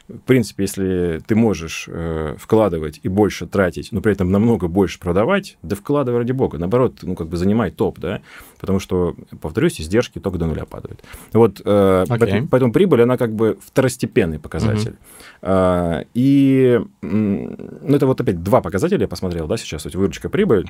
[0.09, 4.99] в принципе, если ты можешь э, вкладывать и больше тратить, но при этом намного больше
[4.99, 6.59] продавать, да вкладывай ради бога.
[6.59, 8.21] Наоборот, ну, как бы занимай топ, да?
[8.61, 11.03] Потому что, повторюсь, издержки только до нуля падают.
[11.33, 12.19] Вот, э, Окей.
[12.19, 14.97] поэтому, поэтому прибыль, она как бы второстепенный показатель.
[15.41, 20.29] А, и, м, ну, это вот опять два показателя я посмотрел, да, сейчас, вот выручка,
[20.29, 20.69] прибыль,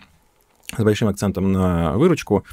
[0.77, 2.45] с большим акцентом на выручку.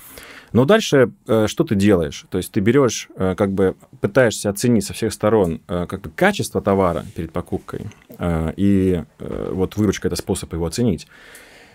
[0.51, 2.25] Но дальше э, что ты делаешь?
[2.29, 6.09] То есть ты берешь, э, как бы пытаешься оценить со всех сторон э, как бы
[6.09, 7.87] качество товара перед покупкой,
[8.57, 11.07] и вот выручка это способ его оценить.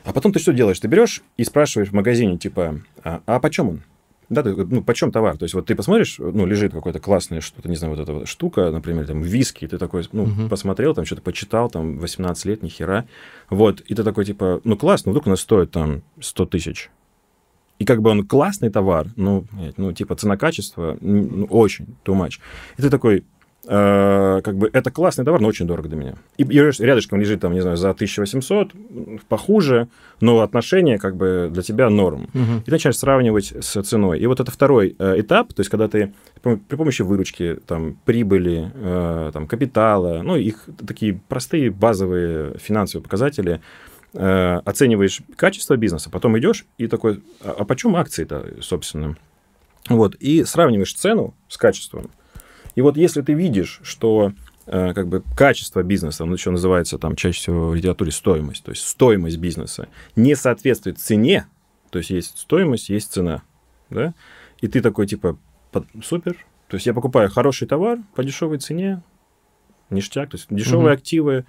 [0.05, 0.79] А потом ты что делаешь?
[0.79, 3.83] Ты берешь и спрашиваешь в магазине, типа, а, а почем он?
[4.29, 5.37] Да, ты, ну, почем товар?
[5.39, 8.29] То есть вот ты посмотришь, ну, лежит какое-то классное что-то, не знаю, вот эта вот
[8.29, 10.49] штука, например, там, виски, ты такой, ну, Мгм.
[10.49, 13.07] посмотрел, там, что-то почитал, там, 18 лет, ни хера.
[13.49, 16.91] Вот, и ты такой, типа, ну, классно, вдруг он стоит, там, 100 тысяч.
[17.79, 19.45] И как бы он классный товар, ну,
[19.77, 22.39] ну типа цена-качество, ну, очень, too much.
[22.79, 23.25] И ты такой,
[23.67, 26.15] э, как бы, это классный товар, но очень дорого для меня.
[26.37, 29.89] И, и рядышком лежит, там, не знаю, за 1800, м, похуже,
[30.21, 32.29] но отношение, как бы, для тебя норм.
[32.33, 32.59] Мгм.
[32.59, 34.21] И ты начинаешь сравнивать с ценой.
[34.21, 37.97] И вот это второй э, этап, то есть когда ты при при помощи выручки, там,
[38.05, 43.61] прибыли, э, там, капитала, ну, их такие простые базовые финансовые показатели,
[44.15, 49.17] э, оцениваешь качество бизнеса, потом идешь и такой, а, а почем акции-то, собственно?
[49.89, 52.11] Вот, и сравниваешь цену с качеством.
[52.75, 54.33] И вот если ты видишь, что
[54.67, 58.71] э, как бы качество бизнеса, оно еще называется там чаще всего в литературе стоимость, то
[58.71, 61.47] есть стоимость бизнеса не соответствует цене,
[61.91, 63.43] то есть есть стоимость, есть цена,
[63.91, 64.15] да,
[64.61, 65.39] и ты такой типа
[66.03, 66.35] супер,
[66.69, 69.03] то есть я покупаю хороший товар по дешевой цене,
[69.91, 70.95] ништяк, то есть дешевые Мгм.
[70.95, 71.45] активы,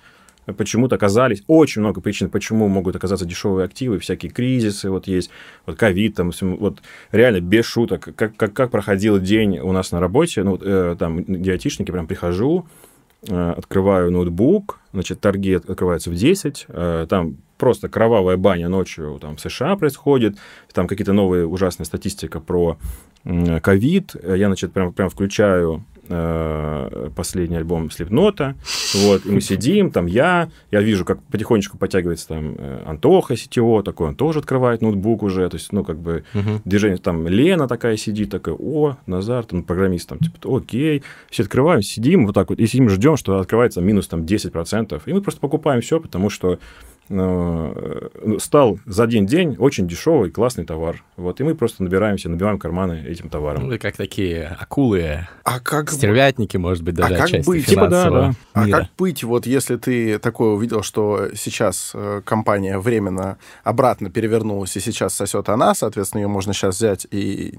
[0.53, 5.29] почему-то оказались, очень много причин, почему могут оказаться дешевые активы, всякие кризисы вот есть,
[5.65, 6.81] вот ковид, там, вот
[7.12, 11.23] реально без шуток, как, как, как проходил день у нас на работе, ну, э, там,
[11.23, 12.67] где айтишники, прям прихожу,
[13.27, 19.38] э, открываю ноутбук, значит, торги открываются в 10, э, там просто кровавая баня ночью там
[19.38, 20.38] в США происходит,
[20.74, 22.78] там какие-то новые ужасные статистика про
[23.62, 28.56] ковид, я, значит, прям, прям включаю Э, последний альбом Слепнота,
[28.94, 33.82] вот, и мы сидим, там я, я вижу, как потихонечку подтягивается там э, Антоха сетево,
[33.82, 36.62] такой, он тоже открывает ноутбук уже, то есть, ну, как бы uh-huh.
[36.63, 41.82] движение, там Лена такая сидит, такая, о, Назар, там, программист, там, типа, окей, все открываем,
[41.82, 45.41] сидим вот так вот, и сидим, ждем, что открывается минус там 10%, и мы просто
[45.41, 46.60] покупаем все, потому что
[47.08, 51.04] стал за один день очень дешевый, классный товар.
[51.18, 53.70] Вот, и мы просто набираемся, набиваем карманы этим товаром.
[53.70, 55.91] Ну, как такие акулы, а как...
[55.91, 57.68] стервятники, может быть, даже а как быть?
[57.68, 58.34] Типа, да, да.
[58.54, 64.76] А как быть, вот если ты такое увидел, что сейчас э, компания временно обратно перевернулась,
[64.76, 67.58] и сейчас сосет она, соответственно, ее можно сейчас взять и,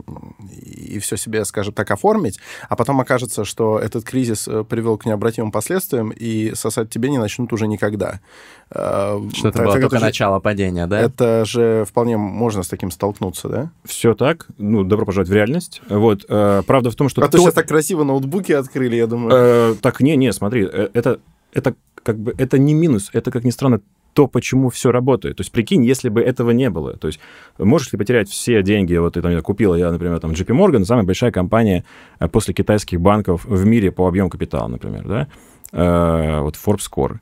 [0.63, 5.07] и все себе, скажем так, оформить, а потом окажется, что этот кризис э, привел к
[5.07, 8.21] необратимым последствиям, и сосать тебе не начнут уже никогда.
[8.68, 11.00] Что это было только же, начало падения, да?
[11.00, 13.70] Это же вполне можно с таким столкнуться, да?
[13.85, 14.48] Все так.
[14.59, 15.83] Ну, добро пожаловать в реальность.
[15.88, 16.24] Вот.
[16.29, 17.22] Э, правда в том, что...
[17.22, 19.33] А то сейчас так красиво ноутбуки открыли, я думаю.
[19.33, 21.20] Э, так, не, не, смотри, э, это,
[21.52, 23.81] это как бы, это не минус, это, как ни странно,
[24.16, 25.37] то, почему все работает.
[25.37, 26.96] То есть, прикинь, если бы этого не было.
[26.96, 27.20] То есть,
[27.59, 28.96] можешь ли потерять все деньги?
[28.96, 31.85] Вот ты там купила, я, например, там JP Morgan, самая большая компания
[32.18, 35.29] э, после китайских банков в мире по объему капитала, например, да?
[35.72, 37.18] Э, вот Forbes Core.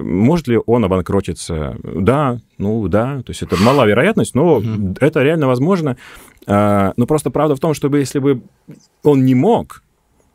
[0.00, 1.76] Может ли он обанкротиться?
[1.82, 4.98] Да, ну да, то есть это мала вероятность, но mm-hmm.
[5.00, 5.96] это реально возможно.
[6.46, 8.42] А, но просто правда в том, чтобы если бы
[9.02, 9.82] он не мог,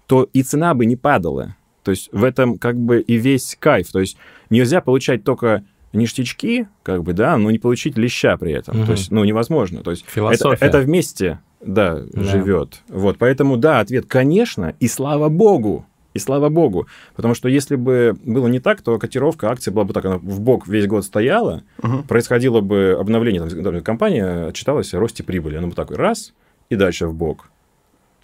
[0.07, 1.55] то и цена бы не падала.
[1.83, 3.91] То есть в этом как бы и весь кайф.
[3.91, 4.17] То есть
[4.49, 5.63] нельзя получать только
[5.93, 8.75] ништячки, как бы, да, но не получить леща при этом.
[8.75, 8.85] Mm-hmm.
[8.85, 9.81] То есть, ну, невозможно.
[9.81, 12.81] То есть это, это вместе, да, да, живет.
[12.89, 15.85] Вот, поэтому, да, ответ, конечно, и слава богу,
[16.15, 16.88] и слава богу.
[17.15, 20.39] Потому что если бы было не так, то котировка акций была бы так, она в
[20.39, 22.04] бок весь год стояла, угу.
[22.04, 25.58] происходило бы обновление, там, компания отчиталась о росте прибыли.
[25.58, 26.34] Она бы такой раз,
[26.69, 27.49] и дальше в бок.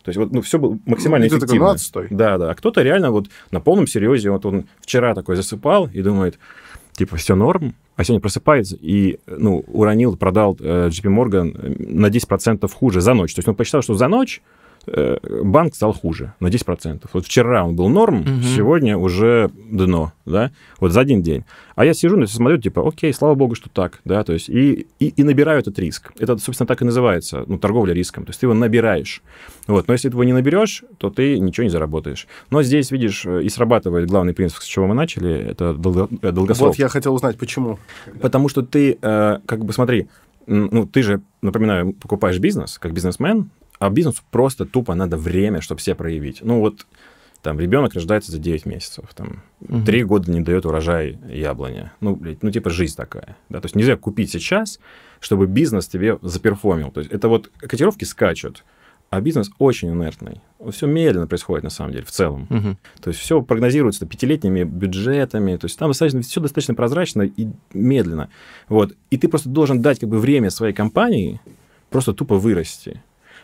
[0.04, 1.76] То есть вот ну, все было максимально ну, эффективно.
[1.94, 2.52] Такой, да, да.
[2.52, 6.40] А кто-то реально вот на полном серьезе, вот он вчера такой засыпал и думает,
[6.94, 12.72] типа, все норм, а сегодня просыпается и, ну, уронил, продал э, JP Morgan на 10%
[12.74, 13.36] хуже за ночь.
[13.36, 17.08] То есть он посчитал, что за ночь Э, банк стал хуже на 10%.
[17.14, 18.42] Вот вчера он был норм, угу.
[18.56, 21.46] сегодня уже дно, да, вот за один день.
[21.76, 25.08] А я сижу, смотрю, типа, окей, слава богу, что так, да, то есть и, и,
[25.08, 26.12] и набираю этот риск.
[26.20, 29.22] Это, собственно, так и называется, ну, торговля риском, то есть ты его набираешь.
[29.68, 32.28] Вот, но если ты его не наберешь, то ты ничего не заработаешь.
[32.50, 36.70] Но здесь, видишь, и срабатывает главный принцип, с чего мы начали, это долго, э, долгосрок.
[36.70, 37.80] Вот я хотел узнать, почему.
[38.22, 40.08] Потому что ты, э, как бы, смотри,
[40.48, 43.50] ну, ты же, напоминаю, покупаешь бизнес, как бизнесмен,
[43.82, 46.44] а бизнесу просто тупо надо время, чтобы все проявить.
[46.44, 46.86] Ну вот
[47.42, 49.84] там ребенок рождается за 9 месяцев, там угу.
[49.84, 51.92] 3 года не дает урожай яблоня.
[52.00, 53.36] Ну, блядь, ну типа жизнь такая.
[53.50, 53.60] Да?
[53.60, 54.80] То есть нельзя купить сейчас,
[55.20, 56.92] чтобы бизнес тебе заперформил.
[56.92, 58.64] То есть это вот котировки скачут,
[59.10, 60.42] а бизнес очень инертный.
[60.70, 62.44] Все медленно происходит, на самом деле, в целом.
[62.52, 62.78] Угу.
[63.02, 65.58] То есть все прогнозируется пятилетними бюджетами.
[65.58, 68.30] То есть там достаточно, все достаточно прозрачно и медленно.
[68.70, 68.96] Вот.
[69.10, 71.42] И ты просто должен дать как бы время своей компании
[71.90, 73.02] просто тупо вырасти.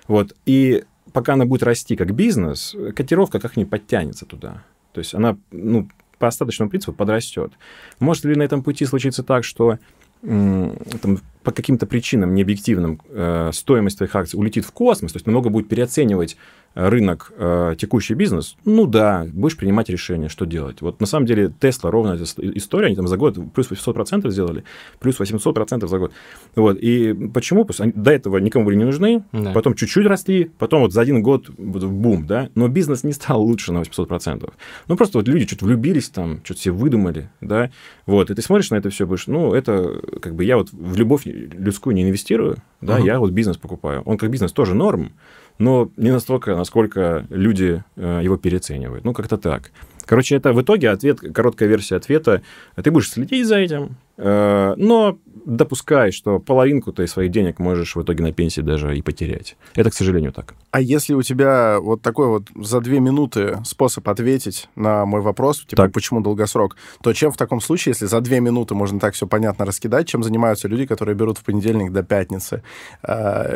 [0.07, 0.35] Вот.
[0.45, 4.63] И пока она будет расти как бизнес, котировка как-нибудь подтянется туда.
[4.93, 7.51] То есть она, ну, по остаточному принципу подрастет.
[7.99, 9.77] Может ли на этом пути случиться так, что
[10.21, 15.47] там, по каким-то причинам необъективным э, стоимость твоих акций улетит в космос, то есть намного
[15.49, 16.35] будет переоценивать
[16.77, 20.81] рынок, э, текущий бизнес, ну да, будешь принимать решение, что делать.
[20.81, 24.63] Вот на самом деле Tesla ровно эта история, они там за год плюс 800% сделали,
[24.99, 26.11] плюс 800% за год.
[26.55, 27.65] Вот, и почему?
[27.65, 29.53] Потому что они до этого никому были не нужны, да.
[29.53, 33.73] потом чуть-чуть росли, потом вот за один год бум, да, но бизнес не стал лучше
[33.73, 34.53] на 800%.
[34.87, 37.71] Ну, просто вот люди что-то влюбились там, что-то себе выдумали, да,
[38.05, 40.95] вот, и ты смотришь на это все, будешь, ну, это как бы я вот в
[40.95, 43.05] любовь людскую не инвестирую, да, uh-huh.
[43.05, 44.01] я вот бизнес покупаю.
[44.05, 45.13] Он как бизнес тоже норм,
[45.57, 49.03] но не настолько, насколько люди э, его переоценивают.
[49.03, 49.71] Ну, как-то так.
[50.05, 52.41] Короче, это в итоге ответ, короткая версия ответа.
[52.75, 58.23] Ты будешь следить за этим, но допускай, что половинку ты своих денег можешь в итоге
[58.23, 59.55] на пенсии даже и потерять.
[59.75, 60.55] Это, к сожалению, так.
[60.71, 65.61] А если у тебя вот такой вот за две минуты способ ответить на мой вопрос,
[65.61, 65.93] типа, Так.
[65.93, 69.65] почему долгосрок, то чем в таком случае, если за две минуты можно так все понятно
[69.65, 72.61] раскидать, чем занимаются люди, которые берут в понедельник до пятницы?
[73.01, 73.47] А,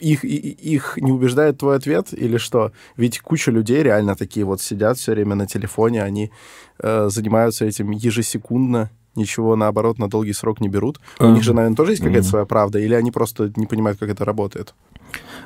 [0.00, 2.72] Их, их не убеждает твой ответ или что?
[2.96, 6.30] Ведь куча людей реально такие вот сидят все время на телефоне, они
[6.78, 11.00] э, занимаются этим ежесекундно, ничего, наоборот, на долгий срок не берут.
[11.20, 14.10] У них же, наверное, тоже есть какая-то своя правда, или они просто не понимают, как
[14.10, 14.74] это работает?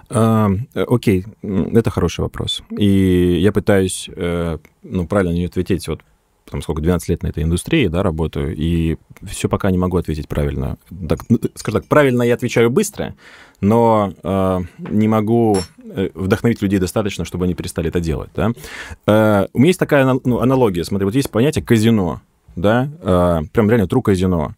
[0.09, 2.62] А, э, Окей, это хороший вопрос.
[2.70, 6.00] И я пытаюсь, э, ну, правильно на нее ответить, вот
[6.50, 10.29] там сколько, 12 лет на этой индустрии, да, работаю, и все пока не могу ответить
[10.29, 10.79] правильно.
[11.09, 13.14] Так, ну, скажем так, правильно я отвечаю быстро,
[13.61, 18.52] но э, не могу э, вдохновить людей достаточно, чтобы они перестали это делать, да.
[19.07, 22.20] Э, у меня есть такая ну, аналогия, смотри, вот есть понятие казино,
[22.57, 24.53] да, э, прям реально true казино.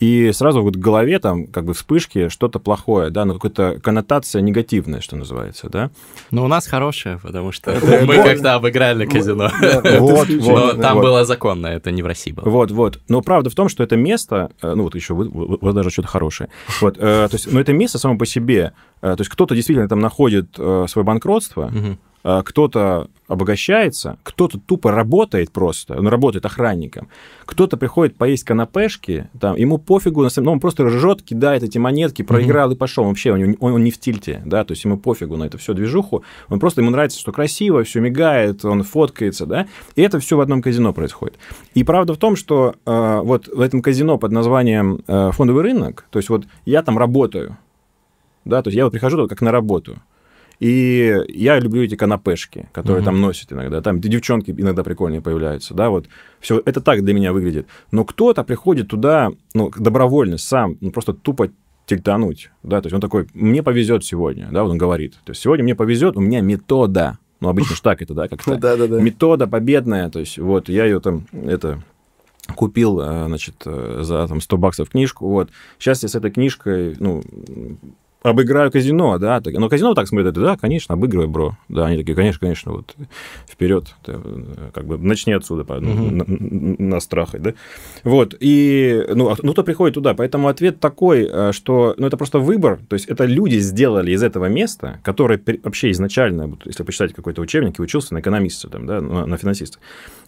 [0.00, 4.40] И сразу вот в голове там как бы вспышки, что-то плохое, да, ну какая-то коннотация
[4.40, 5.90] негативная, что называется, да.
[6.30, 8.24] Ну, у нас хорошее, потому что мы вот.
[8.24, 9.50] как-то обыграли казино.
[9.98, 11.02] Вот, Но вот, там вот.
[11.02, 12.48] было законно, это не в России было.
[12.48, 13.00] Вот, вот.
[13.08, 16.48] Но правда в том, что это место, э, ну вот еще вы даже что-то хорошее.
[16.80, 19.86] Вот, э, то есть, но это место само по себе, э, то есть кто-то действительно
[19.86, 21.70] там находит свое банкротство,
[22.22, 27.08] кто-то обогащается, кто-то тупо работает просто, он работает охранником,
[27.46, 31.78] кто-то приходит поесть канапешки, там, ему пофигу, на самом- ну, он просто ржет, кидает эти
[31.78, 33.04] монетки, проиграл и пошел.
[33.04, 35.74] Вообще, он, он- он не в тильте, да, то есть ему пофигу на это все
[35.74, 40.36] движуху, он просто, ему нравится, что красиво, все мигает, он фоткается, да, и это все
[40.36, 41.38] в одном казино происходит.
[41.74, 46.04] И правда в том, что э, вот в этом казино под названием э, фондовый рынок,
[46.10, 47.56] то есть вот я там работаю,
[48.44, 49.98] да, то есть я вот прихожу как на работу,
[50.60, 53.06] и я люблю эти канапешки, которые Мгм.
[53.06, 53.80] там носят иногда.
[53.80, 56.06] Там девчонки иногда прикольные появляются, да, вот.
[56.38, 57.66] Все это так для меня выглядит.
[57.90, 61.48] Но кто-то приходит туда, ну, добровольно, сам, ну, просто тупо
[61.86, 65.14] тельтануть, да, то есть он такой, мне повезет сегодня, да, вот он говорит.
[65.24, 67.18] То есть сегодня мне повезет, у меня метода.
[67.40, 68.56] Ну, обычно ж так это, да, как-то.
[68.58, 69.00] Да-да-да.
[69.00, 71.82] Метода победная, то есть вот я ее там, это,
[72.54, 75.48] купил, э, значит, э, за там 100 баксов книжку, вот.
[75.78, 77.22] Сейчас я с этой книжкой, ну,
[78.22, 82.14] обыграю казино, да, так- но казино так смотрит, да, конечно, обыгрывай, бро, да, они такие,
[82.14, 82.94] конечно, конечно, вот,
[83.48, 86.16] вперед, э, как бы, начни отсюда, по- Мгм.
[86.18, 87.54] на, на- нас трахать, да,
[88.04, 92.16] вот, и, ну, а- ну, кто приходит туда, поэтому ответ такой, э, что, ну, это
[92.16, 96.82] просто выбор, то есть это люди сделали из этого места, которое вообще изначально, вот, если
[96.82, 99.78] почитать какой-то учебник, и учился на экономиста, там, да, на, на финансиста,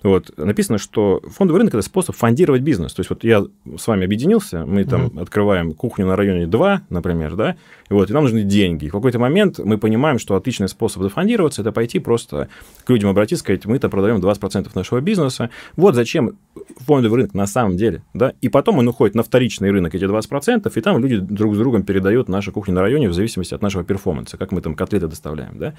[0.03, 2.93] вот, написано, что фондовый рынок– это способ фондировать бизнес.
[2.95, 3.45] То есть вот я
[3.79, 7.57] с вами объединился, мы там открываем кухню на районе 2, например, да,
[7.90, 8.87] вот, и нам нужны деньги.
[8.87, 12.49] И в какой-то момент мы понимаем, что отличный способ зафондироваться– это пойти просто
[12.85, 15.51] к людям обратиться, сказать, мы-то продаем 20% нашего бизнеса.
[15.77, 16.38] Вот зачем
[16.79, 20.73] фондовый рынок на самом деле, да, и потом он уходит на вторичный рынок, эти 20%,
[20.75, 23.85] и там люди друг с другом передают наши кухни на районе в зависимости от нашего
[23.85, 25.75] перформанса, как мы там котлеты доставляем, да.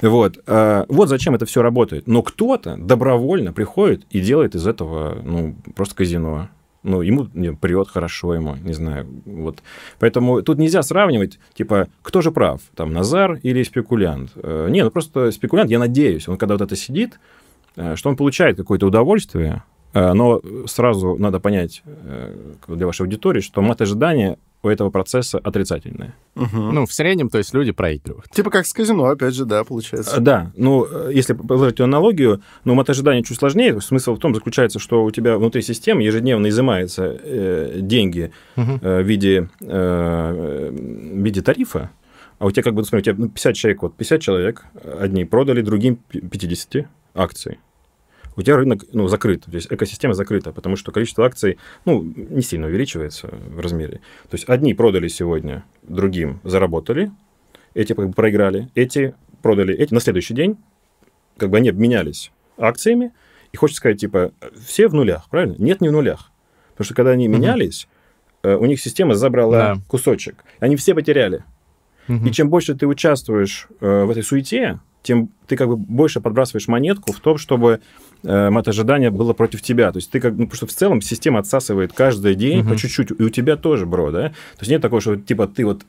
[0.00, 2.06] Вот, э, вот зачем это все работает.
[2.06, 6.48] Но кто-то добровольно приходит и делает из этого, ну, просто казино.
[6.86, 7.26] Ну, ему
[7.60, 9.58] прет хорошо ему, не знаю, вот.
[9.98, 14.30] Поэтому тут нельзя сравнивать, типа, кто же прав, там, Назар или спекулянт.
[14.36, 17.18] Э, не, ну, просто спекулянт, я надеюсь, он когда вот это сидит,
[17.74, 21.82] э, что он получает какое-то удовольствие, э, но сразу надо понять
[22.68, 26.14] для вашей аудитории, что мат ожидания у этого процесса отрицательное.
[26.34, 26.74] Мгм.
[26.74, 28.28] Ну, в среднем, то есть люди проигрывают.
[28.30, 30.16] Типа как с казино, опять же, да, получается.
[30.16, 33.80] А, Да, ну, э, если положить аналогию, но мат ожидания чуть сложнее.
[33.80, 38.78] Смысл в том заключается, что у тебя внутри системы ежедневно изымаются э, деньги Мгм.
[38.82, 41.90] э, в виде, э, в виде тарифа,
[42.38, 44.64] а у тебя как бы, смотри, у тебя ну, 50 человек, вот 50 человек,
[45.00, 47.58] одни продали другим пи- 50 акций.
[48.36, 52.42] У тебя рынок ну, закрыт, то есть экосистема закрыта, потому что количество акций ну, не
[52.42, 54.00] сильно увеличивается в размере.
[54.28, 57.10] То есть одни продали сегодня, другим заработали,
[57.74, 60.56] эти как бы проиграли, эти продали, эти на следующий день,
[61.38, 63.12] как бы они обменялись акциями,
[63.52, 64.32] и хочется сказать, типа,
[64.66, 65.54] все в нулях, правильно?
[65.58, 66.30] Нет, не в нулях.
[66.72, 67.38] Потому что когда они Мгм.
[67.38, 67.88] менялись,
[68.42, 69.80] э, у них система забрала Да.
[69.88, 70.44] кусочек.
[70.60, 71.44] Они все потеряли.
[72.08, 72.26] Мгм.
[72.26, 76.66] И чем больше ты участвуешь э, в этой суете, тем ты как бы больше подбрасываешь
[76.68, 77.80] монетку в том, чтобы
[78.26, 79.92] э, мат-ожидание было против тебя.
[79.92, 82.70] То есть ты как ну, потому что в целом система отсасывает каждый день Мгм.
[82.70, 84.28] по чуть-чуть, и у тебя тоже, бро, да?
[84.30, 85.84] То есть нет такого, что типа ты вот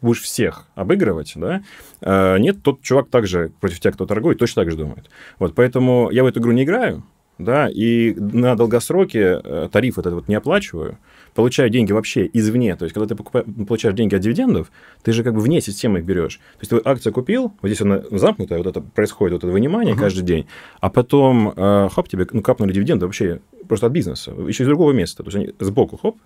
[0.00, 1.62] будешь всех обыгрывать, да,
[2.00, 5.10] А, нет, тот чувак также против тебя, кто торгует, точно так же думает.
[5.38, 7.02] Вот, поэтому я в эту игру не играю,
[7.38, 10.98] да, и на долгосроке э, тариф этот вот не оплачиваю,
[11.34, 12.76] получают деньги вообще извне.
[12.76, 14.70] То есть, когда ты покупаешь, получаешь деньги от дивидендов,
[15.02, 16.36] ты же как бы вне системы их берешь.
[16.36, 19.94] То есть, ты акцию купил, вот здесь она замкнутая, вот это происходит, вот это вынимание
[19.94, 20.00] uh-huh.
[20.00, 20.46] каждый день,
[20.80, 24.92] а потом, э, хоп, тебе ну, капнули дивиденды вообще просто от бизнеса, еще из другого
[24.92, 25.22] места.
[25.22, 26.16] То есть, они сбоку, хоп,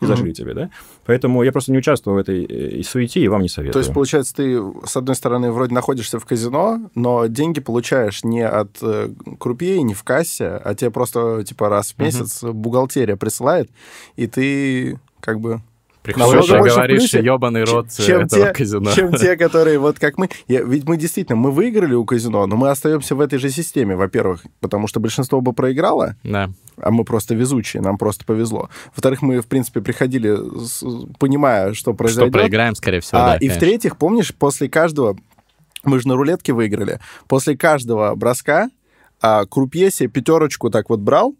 [0.00, 0.32] и mm-hmm.
[0.32, 0.70] тебе, да?
[1.04, 3.72] Поэтому я просто не участвую в этой э, суете и вам не советую.
[3.72, 8.46] То есть, получается, ты, с одной стороны, вроде находишься в казино, но деньги получаешь не
[8.46, 12.52] от э, крупье, не в кассе, а тебе просто, типа, раз в месяц mm-hmm.
[12.52, 13.70] бухгалтерия присылает,
[14.16, 15.60] и ты как бы
[16.02, 18.92] Приходишь и говоришь, ебаный рот чем этого те, казино.
[18.92, 20.30] Чем те, которые вот как мы...
[20.48, 23.96] Я, ведь мы действительно, мы выиграли у казино, но мы остаемся в этой же системе,
[23.96, 26.50] во-первых, потому что большинство бы проиграло, да.
[26.78, 28.70] а мы просто везучие, нам просто повезло.
[28.94, 30.36] Во-вторых, мы, в принципе, приходили,
[31.18, 32.32] понимая, что произойдет.
[32.32, 35.16] Что проиграем, скорее всего, а, да, И в-третьих, помнишь, после каждого...
[35.82, 37.00] Мы же на рулетке выиграли.
[37.26, 38.68] После каждого броска
[39.22, 41.34] а, крупье себе пятерочку так вот брал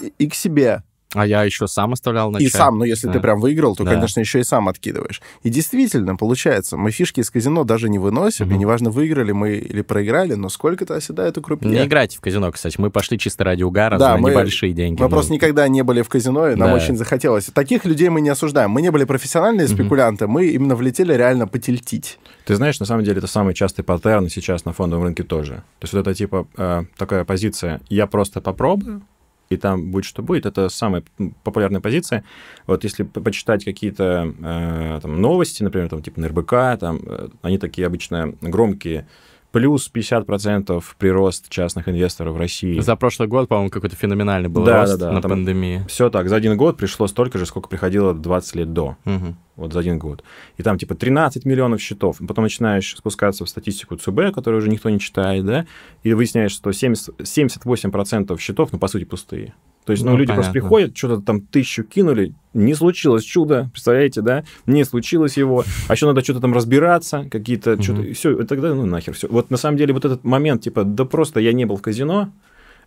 [0.00, 0.82] и, и к себе
[1.14, 3.14] а я еще сам оставлял на И сам, ну, если да.
[3.14, 3.94] ты прям выиграл, то, да.
[3.94, 5.20] конечно, еще и сам откидываешь.
[5.42, 8.54] И действительно, получается, мы фишки из казино даже не выносим, угу.
[8.54, 11.70] и неважно, выиграли мы или проиграли, но сколько-то оседает у крупье.
[11.70, 12.76] Не играйте в казино, кстати.
[12.78, 15.00] Мы пошли чисто ради угара да, за мы, небольшие деньги.
[15.00, 15.10] Мы ну.
[15.10, 16.74] просто никогда не были в казино, и нам да.
[16.74, 17.46] очень захотелось.
[17.46, 18.70] Таких людей мы не осуждаем.
[18.70, 20.34] Мы не были профессиональные спекулянты, угу.
[20.34, 22.18] мы именно влетели реально потельтить.
[22.44, 25.62] Ты знаешь, на самом деле, это самый частый паттерн сейчас на фондовом рынке тоже.
[25.78, 29.02] То есть вот это типа э, такая позиция «я просто попробую»,
[29.52, 30.46] и там будет что будет.
[30.46, 31.02] Это самая
[31.44, 32.24] популярная позиция.
[32.66, 37.58] Вот если почитать какие-то э, там, новости, например, там, типа на РБК, там, э, они
[37.58, 39.06] такие обычно громкие,
[39.52, 42.80] плюс 50% прирост частных инвесторов в России.
[42.80, 45.84] За прошлый год, по-моему, какой-то феноменальный был да, рост да, да, на пандемии.
[45.86, 48.96] Все так, за один год пришло столько же, сколько приходило 20 лет до.
[49.04, 49.36] Угу.
[49.56, 50.24] Вот за один год.
[50.56, 52.18] И там типа 13 миллионов счетов.
[52.26, 55.66] Потом начинаешь спускаться в статистику ЦБ, которую уже никто не читает, да,
[56.02, 59.54] и выясняешь, что 70, 78% счетов, ну, по сути, пустые.
[59.84, 60.42] То есть, ну, ну люди понятно.
[60.42, 64.44] просто приходят, что-то там тысячу кинули, не случилось чудо, представляете, да?
[64.66, 67.82] Не случилось его, а еще надо что-то там разбираться, какие-то, mm-hmm.
[67.82, 69.26] что-то, все, и тогда, ну, нахер, все.
[69.28, 72.30] Вот на самом деле вот этот момент, типа, да просто я не был в казино,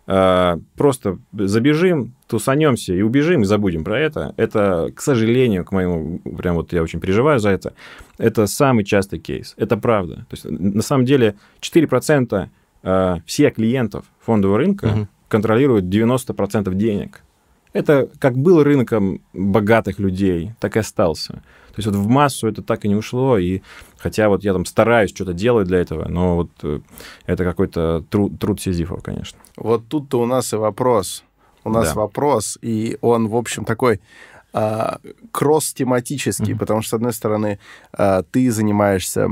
[0.06, 4.32] а, просто забежим, тусанемся и убежим, и забудем про это.
[4.38, 7.74] Это, к сожалению, к моему, прям вот я очень переживаю за это,
[8.16, 9.54] это самый частый кейс.
[9.58, 10.26] Это правда.
[10.30, 12.48] То есть, на самом деле, 4%
[12.84, 17.22] а, всех клиентов фондового рынка угу контролирует 90% денег.
[17.72, 21.42] Это как был рынком богатых людей, так и остался.
[21.76, 23.60] То есть вот в массу это так и не ушло, и
[23.98, 26.80] хотя вот я там стараюсь что-то делать для этого, но вот э,
[27.26, 29.38] это какой-то труд, труд сизифов, конечно.
[29.56, 31.22] Вот тут-то у нас и вопрос.
[31.64, 32.00] У нас да.
[32.00, 34.00] вопрос, и он, в общем, такой
[34.54, 35.00] а,
[35.32, 36.58] кросс-тематический, mm-hmm.
[36.58, 37.58] потому что, с одной стороны,
[37.92, 39.28] а, ты занимаешься,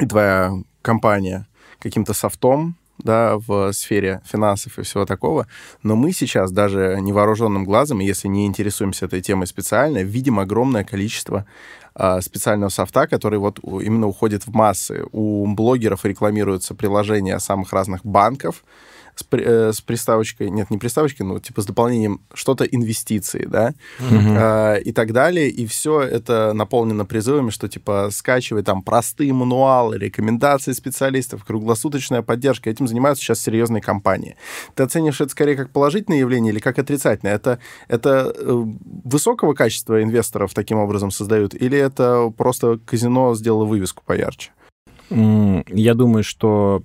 [0.00, 1.46] и твоя компания,
[1.78, 5.46] каким-то софтом, да, в сфере финансов и всего такого,
[5.82, 11.46] но мы сейчас даже невооруженным глазом, если не интересуемся этой темой специально, видим огромное количество
[11.94, 15.04] э, специального софта, который вот именно уходит в массы.
[15.12, 18.64] У блогеров рекламируются приложения самых разных банков,
[19.14, 24.76] с, э, с приставочкой, нет, не приставочкой, ну, типа с дополнением что-то инвестиции, да, mm-hmm.
[24.78, 29.98] э, и так далее, и все это наполнено призывами, что, типа, скачивай там простые мануалы,
[29.98, 34.36] рекомендации специалистов, круглосуточная поддержка, этим занимаются сейчас серьезные компании.
[34.74, 37.34] Ты оценишь это скорее как положительное явление или как отрицательное?
[37.34, 38.64] Это, это э,
[39.04, 44.50] высокого качества инвесторов таким образом создают, или это просто казино сделало вывеску поярче?
[45.10, 46.82] Я думаю, что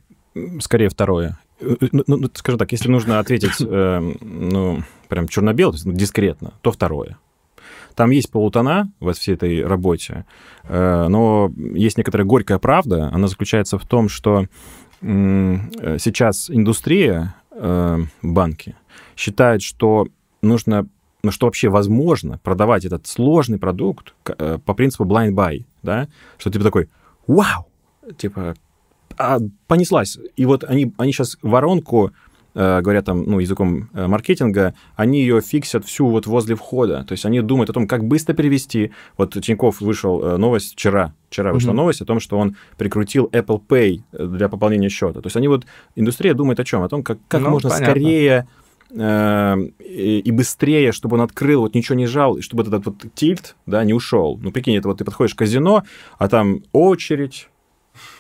[0.60, 1.38] скорее второе.
[1.60, 6.72] Э, ну, ну, скажем так, если нужно ответить, э, ну, прям черно-бело, ну, дискретно, то
[6.72, 7.18] второе.
[7.96, 10.26] Там есть полутона в всей этой работе,
[10.64, 13.10] э, но есть некоторая горькая правда.
[13.12, 14.46] Она заключается в том, что
[15.02, 15.58] э,
[16.00, 18.76] сейчас индустрия, э, банки,
[19.16, 20.08] считает, что
[20.44, 20.88] нужно,
[21.24, 26.52] ну, что вообще возможно продавать этот сложный продукт э, по принципу blind buy, да, что
[26.52, 26.90] типа такой,
[27.26, 27.68] вау,
[28.18, 28.54] типа,
[29.18, 30.18] а понеслась.
[30.36, 32.12] И вот они, они сейчас воронку
[32.54, 37.04] э, говорят там, ну, языком э, маркетинга, они ее фиксят всю вот возле входа.
[37.04, 38.92] То есть они думают о том, как быстро перевести.
[39.18, 41.14] Вот Тиньков вышел э, новость вчера.
[41.30, 41.76] Вчера вышла mm-hmm.
[41.76, 45.22] новость о том, что он прикрутил Apple Pay для пополнения счета.
[45.22, 46.84] То есть они вот, индустрия думает о чем?
[46.84, 47.92] О том, как, как ну, можно понятно.
[47.92, 48.48] скорее
[48.90, 53.58] и, и быстрее, чтобы он открыл, вот ничего не жал, и чтобы этот вот тильт,
[53.66, 54.40] да, не ушел.
[54.42, 55.84] Ну, прикинь, это вот ты подходишь к казино,
[56.18, 57.50] а там очередь,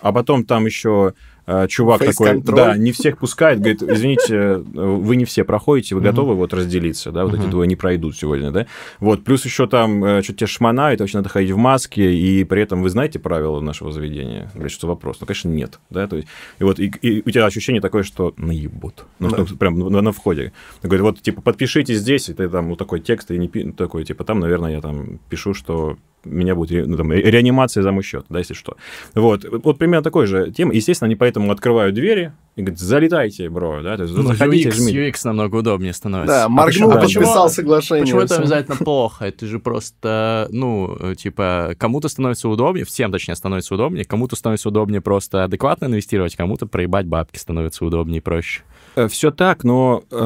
[0.02, 1.14] а потом там еще
[1.46, 6.36] э, чувак такой, да, не всех пускает, говорит, извините, вы не все проходите, вы готовы
[6.36, 8.68] вот разделиться, да, вот эти двое не пройдут сегодня, да.
[9.00, 12.82] Вот, плюс еще там что-то тебе шмонают, вообще надо ходить в маске, и при этом
[12.82, 14.50] вы знаете правила нашего заведения?
[14.54, 15.18] Говорит, что вопрос?
[15.20, 16.28] Ну, конечно, нет, да, то есть,
[16.60, 19.38] и вот, и, и у тебя ощущение такое, что наебут, ну, да.
[19.38, 20.54] ну прям на, на входе.
[20.84, 24.24] Говорит, вот, типа, подпишитесь здесь, и ты там вот такой текст, и не такой, типа,
[24.24, 25.98] там, наверное, я там пишу, что
[26.30, 28.78] меня будет ну, там, реанимация за мой счет, да, если что.
[29.14, 30.74] Вот, вот примерно такой же тема.
[30.74, 34.76] Естественно, они поэтому открывают двери и говорят, залетайте, бро, да, то есть ну, заходите, UX,
[34.76, 35.10] жмите.
[35.10, 36.36] UX намного удобнее становится.
[36.36, 38.04] Да, моргнул, а почему, подписал соглашение.
[38.04, 39.26] Почему это обязательно плохо?
[39.26, 45.02] Это же просто, ну, типа, кому-то становится удобнее, всем, точнее, становится удобнее, кому-то становится удобнее
[45.02, 48.62] просто адекватно инвестировать, кому-то проебать бабки становится удобнее и проще.
[48.96, 50.26] Э, Все так, но э,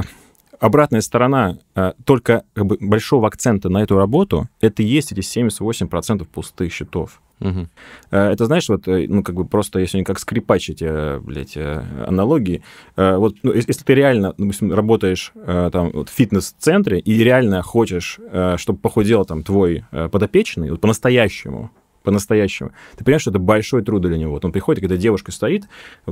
[0.62, 5.20] обратная сторона э, только как бы, большого акцента на эту работу, это и есть эти
[5.20, 7.20] 78% пустых счетов.
[7.40, 7.68] Угу.
[8.12, 12.62] Это знаешь, вот, э, ну, как бы просто, если не как скрипач эти, блядь, аналогии,
[12.96, 18.20] вот, ну, если ты реально, допустим, работаешь там вот, в фитнес-центре и реально хочешь,
[18.58, 21.72] чтобы похудел там твой подопечный, вот, по-настоящему,
[22.04, 24.34] по-настоящему, ты понимаешь, что это большой труд для него.
[24.34, 25.66] Вот он приходит, когда девушка стоит,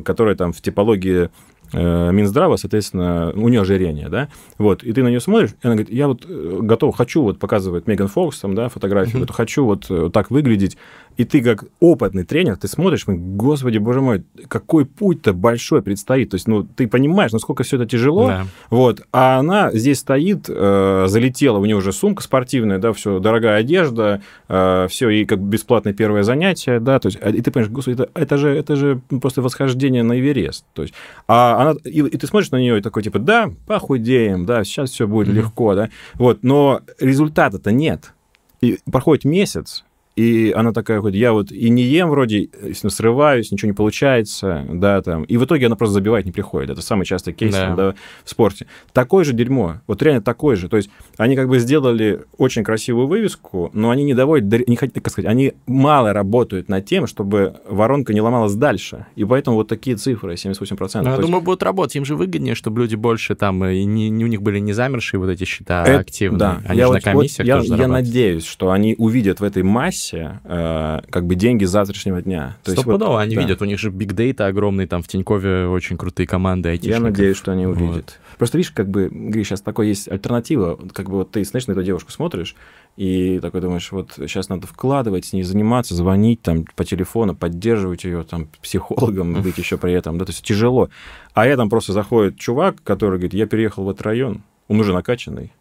[0.04, 1.30] которая там в типологии
[1.74, 5.94] Минздрава, соответственно, у нее ожирение, да, вот, и ты на нее смотришь, и она говорит,
[5.94, 9.34] я вот э, готов, хочу вот показывать Меган Фокс, там, да, фотографию, mm-hmm.
[9.34, 10.78] хочу вот э, так выглядеть,
[11.20, 16.30] и ты как опытный тренер, ты смотришь, мы, господи, боже мой, какой путь-то большой предстоит,
[16.30, 18.46] то есть, ну, ты понимаешь, насколько все это тяжело, да.
[18.70, 23.58] вот, а она здесь стоит, э, залетела, у нее уже сумка спортивная, да, все, дорогая
[23.58, 28.02] одежда, э, все, и как бесплатное первое занятие, да, то есть, и ты понимаешь, господи,
[28.02, 30.94] это, это же, это же просто восхождение на Эверест, то есть,
[31.28, 34.92] а она, и, и ты смотришь на нее и такой, типа, да, похудеем, да, сейчас
[34.92, 35.34] все будет mm-hmm.
[35.34, 38.14] легко, да, вот, но результата-то нет.
[38.62, 39.86] И проходит месяц,
[40.20, 45.02] и она такая хоть я вот и не ем вроде, срываюсь, ничего не получается, да,
[45.02, 45.24] там.
[45.24, 46.72] И в итоге она просто забивать не приходит.
[46.72, 47.74] Это самый частый кейс да.
[47.74, 47.96] Да,
[48.26, 48.68] в спорте.
[48.92, 50.68] Такое же дерьмо, вот реально такое же.
[50.68, 55.02] То есть они как бы сделали очень красивую вывеску, но они не доводят, не хотят,
[55.02, 59.06] как сказать, они мало работают над тем, чтобы воронка не ломалась дальше.
[59.16, 61.02] И поэтому вот такие цифры, 78%.
[61.02, 61.96] Ну, я думаю, будут работать.
[61.96, 65.18] Им же выгоднее, чтобы люди больше там, и не, не у них были не замершие
[65.22, 66.40] вот эти счета Это, активные.
[66.40, 66.62] Да.
[66.66, 69.64] Они я же вот, на комиссиях вот, я, я надеюсь, что они увидят в этой
[69.64, 72.58] массе массе э, как бы деньги завтрашнего дня.
[72.64, 73.42] То Стопудово вот, они да.
[73.42, 77.04] видят, у них же биг дейта огромный, там в Тинькове очень крутые команды айтишников.
[77.04, 77.96] Я надеюсь, что они увидят.
[77.96, 78.20] Вот.
[78.38, 81.74] Просто видишь, как бы, Гриш, сейчас такой есть альтернатива, как бы вот ты, знаешь, на
[81.74, 82.56] эту девушку смотришь,
[82.96, 88.04] и такой думаешь, вот сейчас надо вкладывать, с ней заниматься, звонить там по телефону, поддерживать
[88.04, 90.90] ее там психологом, быть еще при этом, да, то есть тяжело.
[91.34, 94.94] А я там просто заходит чувак, который говорит, я переехал в этот район, он уже
[94.94, 95.52] накачанный,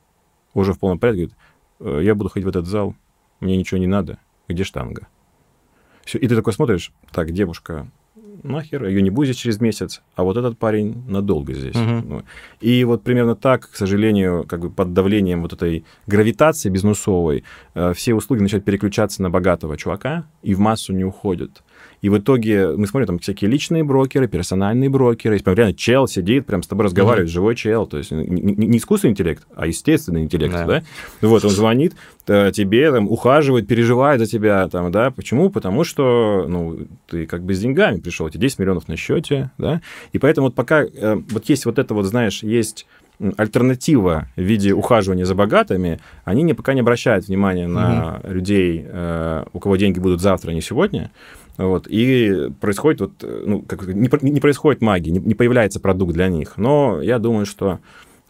[0.55, 1.37] уже в полном порядке, говорит,
[1.81, 2.95] «Э, я буду ходить в этот зал,
[3.41, 4.19] мне ничего не надо,
[4.49, 5.09] где штанга?
[6.05, 7.89] Все, и ты такой смотришь, так, девушка,
[8.43, 11.75] нахер, ее не будет через месяц, а вот этот парень надолго здесь.
[11.75, 12.23] Ну,
[12.61, 17.45] и вот примерно так, к сожалению, как бы под давлением вот этой гравитации бизнесовой,
[17.75, 21.63] э, все услуги начинают переключаться на богатого чувака и в массу не уходят.
[22.01, 25.35] И в итоге мы смотрим там всякие личные брокеры, персональные брокеры.
[25.35, 27.33] Есть прям реально чел сидит, прям с тобой разговаривает, mm-hmm.
[27.33, 27.87] живой чел.
[27.87, 30.67] То есть не, искусственный интеллект, а естественный интеллект, да.
[30.67, 30.83] да?
[31.21, 31.95] Вот, он звонит
[32.27, 35.11] э, тебе, там, ухаживает, переживает за тебя, там, да.
[35.11, 35.51] Почему?
[35.51, 36.79] Потому что, ну,
[37.09, 39.81] ты как бы с деньгами пришел, у тебя 10 миллионов на счете, да.
[40.13, 42.87] И поэтому вот пока э, вот есть вот это вот, знаешь, есть
[43.37, 48.33] альтернатива в виде ухаживания за богатыми, они не, пока не обращают внимания на mm-hmm.
[48.33, 51.11] людей, э, у кого деньги будут завтра, а не сегодня.
[51.57, 56.29] Вот, и происходит вот, ну, как, не, не происходит магии, не, не появляется продукт для
[56.29, 56.57] них.
[56.57, 57.81] Но я думаю, что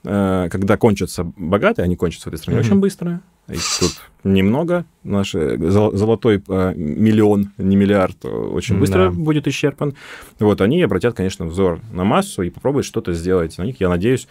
[0.05, 2.64] э, когда кончатся богатые, они кончатся в этой стране mm-hmm.
[2.64, 3.20] очень быстро.
[3.49, 3.93] Их тут
[4.24, 4.84] немного.
[5.05, 9.11] Наш золотой э, миллион, не миллиард, очень быстро да.
[9.11, 9.95] будет исчерпан.
[10.39, 13.80] Вот, они обратят, конечно, взор на массу и попробуют что-то сделать на них.
[13.80, 14.28] Я надеюсь,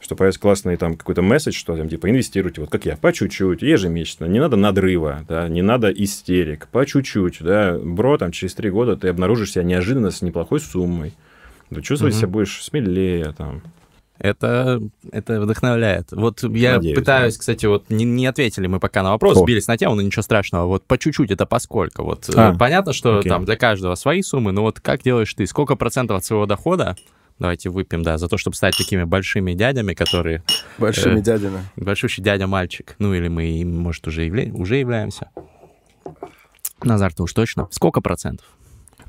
[0.00, 3.62] что появится классный там какой-то месседж, что там типа инвестируйте, вот как я, по чуть-чуть,
[3.62, 8.70] ежемесячно, не надо надрыва, да, не надо истерик, по чуть-чуть, да, бро, там через три
[8.70, 11.12] года ты обнаружишь себя неожиданно с неплохой суммой,
[11.68, 12.20] ты чувствовать угу.
[12.20, 13.62] себя будешь смелее, там,
[14.20, 14.82] это,
[15.12, 16.12] это вдохновляет.
[16.12, 17.40] Вот я Надеюсь, пытаюсь, да.
[17.40, 19.40] кстати, вот не, не ответили мы пока на вопрос, О.
[19.40, 20.66] сбились на тему, но ничего страшного.
[20.66, 22.02] Вот по чуть-чуть это поскольку.
[22.02, 23.30] Вот а, понятно, что окей.
[23.30, 25.46] там для каждого свои суммы, но вот как делаешь ты?
[25.46, 26.96] Сколько процентов от своего дохода
[27.40, 30.42] Давайте выпьем, да, за то, чтобы стать такими большими дядями, которые...
[30.76, 31.64] Большими э, дядями.
[31.74, 32.94] Большущий дядя-мальчик.
[32.98, 34.52] Ну, или мы им, может, уже, явля...
[34.52, 35.30] уже являемся.
[36.82, 37.66] Назар-то уж точно.
[37.70, 38.46] Сколько процентов?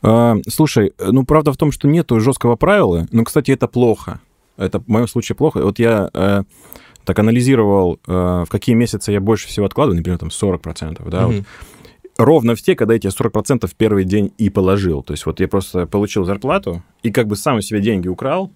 [0.02, 4.22] А, слушай, ну, правда в том, что нету жесткого правила, но, кстати, это плохо.
[4.56, 5.62] Это в моем случае плохо.
[5.62, 6.44] Вот я э,
[7.04, 8.12] так анализировал, э,
[8.48, 11.38] в какие месяцы я больше всего откладываю, например, там 40%, да, mm-hmm.
[11.38, 11.46] вот
[12.26, 15.04] ровно в те, когда я тебе 40% в первый день и положил.
[15.04, 18.52] То есть вот я просто получил зарплату и как бы сам себе деньги украл,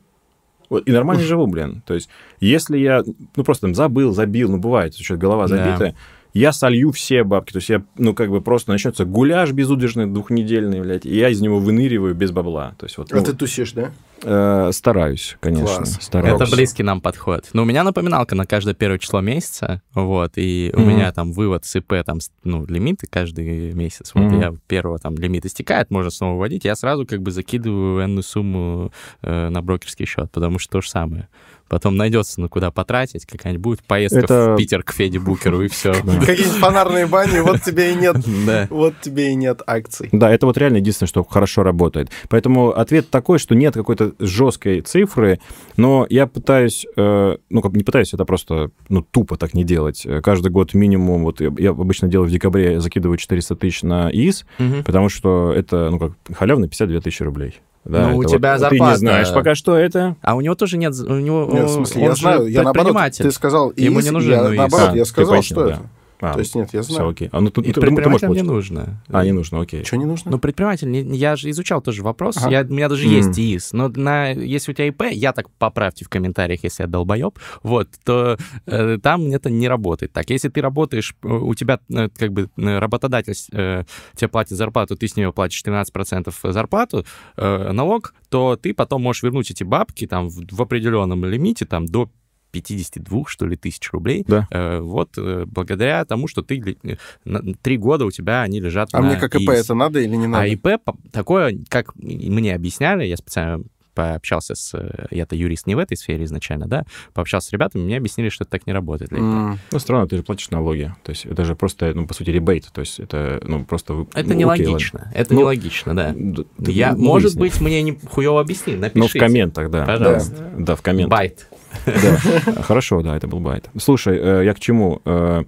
[0.70, 1.84] вот, и нормально живу, блин.
[1.86, 2.09] То есть
[2.39, 3.03] если я,
[3.36, 5.95] ну, просто там забыл, забил, ну, бывает, что голова забитая, да
[6.36, 7.53] я солью все бабки.
[7.53, 11.39] То есть я, ну, как бы просто начнется гуляш безудержный двухнедельный, блядь, и я из
[11.39, 12.75] него выныриваю без бабла.
[12.77, 13.91] То есть вот, а ну, ты тусишь, да?
[14.21, 15.65] Э, стараюсь, конечно.
[15.77, 15.97] Класс.
[16.01, 16.41] Стараюсь.
[16.41, 17.45] Это близкий нам подход.
[17.53, 20.89] Но у меня напоминалка на каждое первое число месяца, вот, и у Мгм.
[20.89, 24.11] меня там вывод с ИП, там, ну, лимиты каждый месяц.
[24.13, 24.39] Вот Мгм.
[24.41, 28.91] я первого там лимит истекает, можно снова вводить, я сразу как бы закидываю энную сумму
[29.21, 31.29] э, на брокерский счет, потому что то же самое.
[31.76, 35.67] Потом найдется, ну, куда потратить, какая-нибудь будет поездка Это- в Питер к Феде Букеру, и
[35.67, 35.91] все.
[35.93, 38.15] Какие-нибудь фонарные бани, вот тебе и нет,
[38.69, 40.07] вот тебе и нет акций.
[40.13, 42.11] Да, это вот реально единственное, что хорошо работает.
[42.30, 45.41] Поэтому ответ такой, что нет какой-то жесткой цифры,
[45.76, 49.65] но я пытаюсь, э, ну, как бы не пытаюсь, это просто, ну, тупо так не
[49.65, 50.07] делать.
[50.23, 54.45] Каждый год минимум, вот я, обычно делаю в декабре, закидываю 400 тысяч на ИС,
[54.86, 57.59] потому что это, ну, как халявно 52 тысячи рублей.
[57.86, 60.15] Да, Ну, у тебя вот, зарплата- Ты не знаешь пока, что это.
[60.21, 62.63] А у него тоже нет, у него, Нет, в смысле, он я же знаю, я
[62.63, 64.57] наоборот, ты сказал Ему не нужен я, ИИС.
[64.57, 65.71] наоборот, А, я сказал, что да.
[65.73, 65.79] это.
[66.22, 67.09] А, То есть нет, я все знаю.
[67.09, 67.30] окей.
[67.32, 69.01] А, ну, ты, И ты- не нужно.
[69.09, 69.84] А, не нужно, окей.
[69.84, 70.32] Что не нужно?
[70.32, 72.38] Ну, предприниматель, не- я же изучал тоже вопрос.
[72.38, 72.49] Ага.
[72.49, 73.16] Я, у меня даже Мгм.
[73.16, 73.74] есть ИИС.
[73.74, 77.89] Но на, если у тебя ИП, я так поправьте в комментариях, если я долбоеб, вот,
[78.03, 80.30] то э, там это не работает так.
[80.30, 83.84] Если ты работаешь, э, у тебя э, как бы э, работодатель э,
[84.16, 87.05] тебе платит зарплату, ты с него платишь 13% зарплату,
[87.38, 91.86] э, налог, то ты потом можешь вернуть эти бабки там в, в определенном лимите, там
[91.86, 92.09] до
[92.56, 94.24] 52, что ли, тысяч рублей.
[94.28, 94.47] Да.
[94.49, 99.01] Э, вот э, благодаря тому, что ты э, три года у тебя они лежат А
[99.01, 100.43] на мне как ИП это надо или не надо?
[100.43, 100.68] А ИП
[101.12, 103.64] такое, как мне объясняли, я специально
[103.96, 104.78] пообщался с...
[104.78, 108.43] э, Я-то юрист не в этой сфере изначально, да, пообщался с ребятами, мне объяснили, что
[108.43, 109.12] это так не работает.
[109.14, 110.93] М, Ну, странно, ты же платишь налоги.
[111.04, 112.68] То есть это же просто, ну, по сути, rebate.
[112.72, 114.06] То есть это, ну, просто...
[114.14, 115.12] Это ну, окей, нелогично.
[115.16, 116.14] Это Ну, нелогично, да.
[116.16, 117.39] Д- Я, ну, может выясни.
[117.39, 119.20] быть, мне не хуево объясни, Ну, в напишите.
[119.20, 119.86] комментах, да.
[119.86, 120.36] Пожалуйста.
[120.36, 121.10] Да, да, в комментах.
[121.18, 121.47] Bait.
[121.86, 122.62] Да.
[122.64, 123.70] Хорошо, да, это был bait.
[123.80, 125.02] Слушай, э, я к чему?
[125.06, 125.43] Э,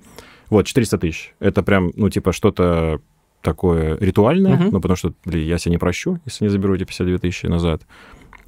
[0.50, 1.34] Вот, 400 тысяч.
[1.42, 3.02] Это прям, ну, типа, что-то
[3.42, 4.70] такое ритуальное, Мгм.
[4.72, 7.82] ну, потому что, блин, я себя не прощу, если не заберу эти 52 тысячи назад.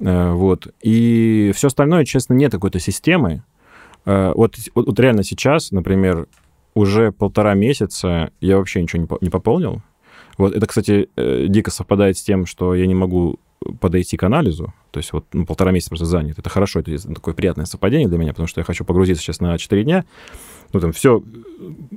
[0.00, 0.68] Э, Вот.
[0.82, 3.42] И все остальное, честно, нет какой-то системы.
[4.06, 6.26] Э, Вот, вот, вот реально сейчас, например,
[6.74, 9.82] уже полтора месяца я вообще ничего не, по- не пополнил.
[10.38, 13.38] Вот это, кстати, э, дико совпадает с тем, что я не могу
[13.80, 14.72] подойти к анализу.
[14.90, 16.38] То есть вот ну, полтора месяца просто занят.
[16.38, 19.58] Это хорошо, это такое приятное совпадение для меня, потому что я хочу погрузиться сейчас на
[19.58, 20.04] 4 дня.
[20.72, 21.22] Ну, там все,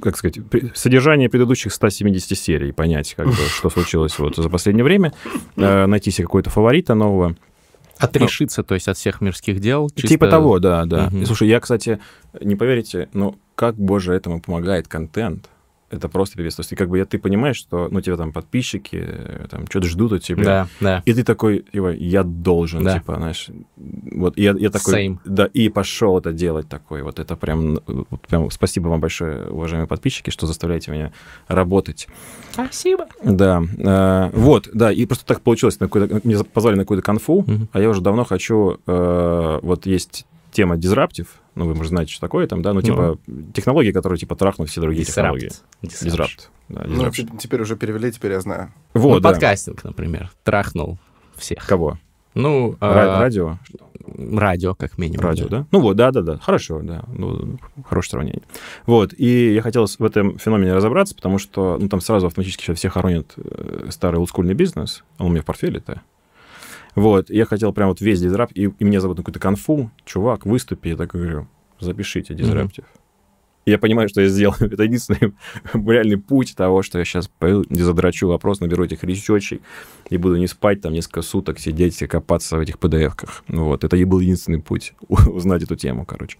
[0.02, 0.40] как сказать,
[0.76, 5.14] содержание предыдущих 170 серий, понять, как бы, что случилось вот за последнее время,
[5.56, 7.36] найти себе какой-то фаворита нового.
[7.98, 9.90] Отрешиться, то есть, от всех мирских дел.
[9.90, 11.08] чисто- Типа того, да, да.
[11.08, 11.22] Мгм.
[11.22, 12.00] И, слушай, я, кстати,
[12.42, 15.50] не поверите, но как, боже, этому помогает контент.
[15.94, 16.56] Это просто пипец.
[16.56, 19.88] То есть, как бы я, ты понимаешь, что, ну, тебя там подписчики, э, там, что-то
[19.88, 20.44] ждут от тебя.
[20.44, 21.04] Да, да.
[21.06, 22.96] И ты такой, типа, я должен, Да.
[22.98, 25.18] типа, знаешь, вот, я, я такой, Same.
[25.24, 29.88] да, и пошел это делать такой, вот это прям, вот прям спасибо вам большое, уважаемые
[29.88, 31.12] подписчики, что заставляете меня
[31.48, 32.08] работать.
[32.52, 33.06] Спасибо.
[33.24, 35.86] Да, э, вот, да, и просто так получилось, на
[36.24, 37.70] меня позвали на какую-то конфу, Мгм.
[37.72, 42.22] а я уже давно хочу, э, вот есть тема disruptive, ну, вы, может, знаете, что
[42.22, 43.18] такое там, да, ну, типа,
[43.54, 45.52] технологии, которые, типа, трахнут все другие технологии.
[45.82, 46.06] Disrupt.
[46.06, 46.50] Disrupt.
[46.70, 47.38] Да, Ну, disruption.
[47.38, 48.74] теперь уже перевели, теперь я знаю.
[48.94, 49.30] вот, Ну, да.
[49.30, 50.98] подкастинг, например, трахнул
[51.36, 51.66] всех.
[51.66, 51.98] Кого?
[52.36, 53.60] Ну, Ра- а, радио?
[54.18, 55.24] радио, как минимум.
[55.26, 55.66] Радио, да?
[55.72, 58.42] Ну вот, да-да-да, хорошо, да, ну, хорошее сравнение.
[58.86, 62.78] Вот, и я хотел в этом феномене разобраться, потому что, ну, там сразу автоматически сейчас
[62.80, 66.02] все хоронят э, старый олдскульный бизнес, он у меня в портфеле-то.
[66.96, 70.46] Вот, я хотел прям вот весь дизрап, и, и меня зовут на какую-то конфу, чувак,
[70.46, 71.48] выступи, я так говорю,
[71.80, 72.86] запишите дизраптив.
[73.66, 74.56] И я понимаю, что я сделал.
[74.60, 75.34] Это единственный
[75.74, 79.62] реальный путь того, что я сейчас пойду, задрачу вопрос, наберу этих ресечей
[80.10, 83.44] и буду не спать там несколько суток, сидеть и копаться в этих PDF-ках.
[83.48, 86.38] Вот, это и был единственный путь узнать эту тему, короче.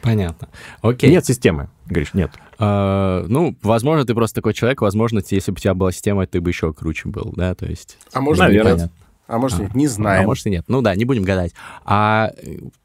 [0.00, 0.48] Понятно.
[0.82, 1.10] Окей.
[1.10, 2.30] Нет системы, говоришь, нет.
[2.58, 6.42] А, ну, возможно, ты просто такой человек, возможно, если бы у тебя была система, ты
[6.42, 7.96] бы еще круче был, да, то есть...
[8.12, 8.76] А может, Наверное.
[8.76, 8.92] нет.
[9.26, 10.24] А может, нет, не знаем.
[10.24, 10.64] А может и нет.
[10.68, 11.52] Ну да, не будем гадать.
[11.84, 12.30] А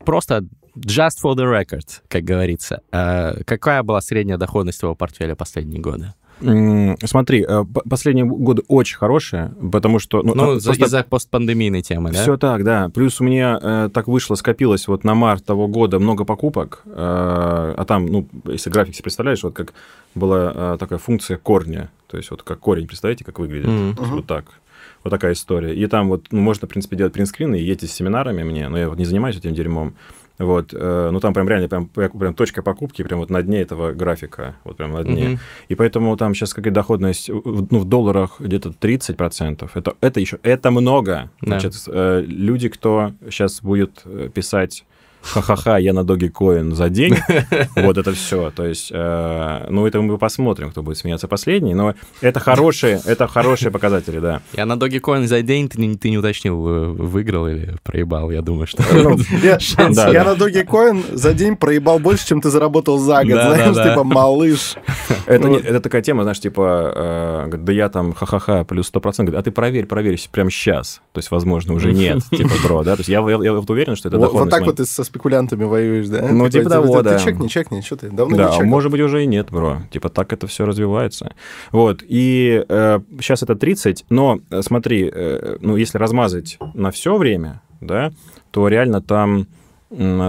[0.06, 5.82] просто just for the record, как говорится, э, какая была средняя доходность твоего портфеля последние
[5.82, 6.14] годы?
[7.04, 10.22] Смотри, э, последние годы очень хорошие, потому что...
[10.24, 12.22] Ну, а, за- просто из-за постпандемийной темы, да?
[12.22, 12.88] Все так, да.
[12.90, 16.92] Плюс у меня э, так вышло, скопилось вот на март того года много покупок, э,
[16.96, 19.74] а там, ну, если график себе представляешь, вот как
[20.16, 23.66] была э, такая функция корня, то есть вот как корень, представляете, как выглядит?
[23.98, 24.46] То есть Вот так.
[25.04, 25.74] Вот такая история.
[25.74, 28.78] И там вот, ну, можно, в принципе, делать принтскрины и ездить с семинарами мне, но
[28.78, 29.96] я вот не занимаюсь этим дерьмом.
[30.38, 33.92] Вот, э, ну там прям реально прям, прям точка покупки прям вот на дне этого
[33.92, 35.30] графика, вот прям на дне.
[35.32, 35.40] Мгм.
[35.68, 39.72] И поэтому там сейчас какая доходность, в- ну, в долларах где-то 30%.
[39.74, 41.30] Это, это еще, это много.
[41.42, 41.60] Да.
[41.60, 44.86] Значит, э, люди, кто сейчас будет э, писать
[45.22, 47.16] ха-ха-ха, я на Dogecoin за день,
[47.76, 48.52] вот это все.
[48.52, 53.28] То есть, э, ну, это мы посмотрим, кто будет смеяться последний, но это хорошие, это
[53.28, 54.42] хорошие показатели, да.
[54.54, 56.58] Я на Dogecoin за день, ты не, ты не уточнил,
[56.94, 58.84] выиграл или проебал, я думаю, что...
[58.94, 59.58] Ну, Я,
[59.94, 60.34] Да, я да.
[60.34, 63.34] на Dogecoin за день проебал больше, чем ты заработал за год.
[63.36, 63.90] Да, знаешь, да, да.
[63.92, 64.76] типа малыш.
[65.26, 68.92] Это, Ну, не- это такая тема, знаешь, типа, э, говорит, да я там ха-ха-ха плюс
[68.94, 71.02] 100%, говорит, а ты проверь, проверь прямо сейчас.
[71.14, 72.96] То есть, возможно, уже нет, типа, бро, да?
[72.96, 74.72] То есть я, я- я вот уверен, что это Вот, вот доходность так моя.
[74.72, 76.22] вот ты со спекулянтами воюешь, да?
[76.22, 77.18] Ну, Такой, типа того, ты- да.
[77.18, 78.10] Ты чекни, чекни, что ты?
[78.10, 78.68] Давно не Да, а чекал.
[78.68, 79.80] может быть, уже и нет, бро.
[79.92, 81.34] Типа так это все развивается.
[81.72, 87.62] Вот, и сейчас это 30, но э, смотри, э, ну, если размазать на все время,
[87.82, 88.12] да,
[88.52, 89.48] то реально там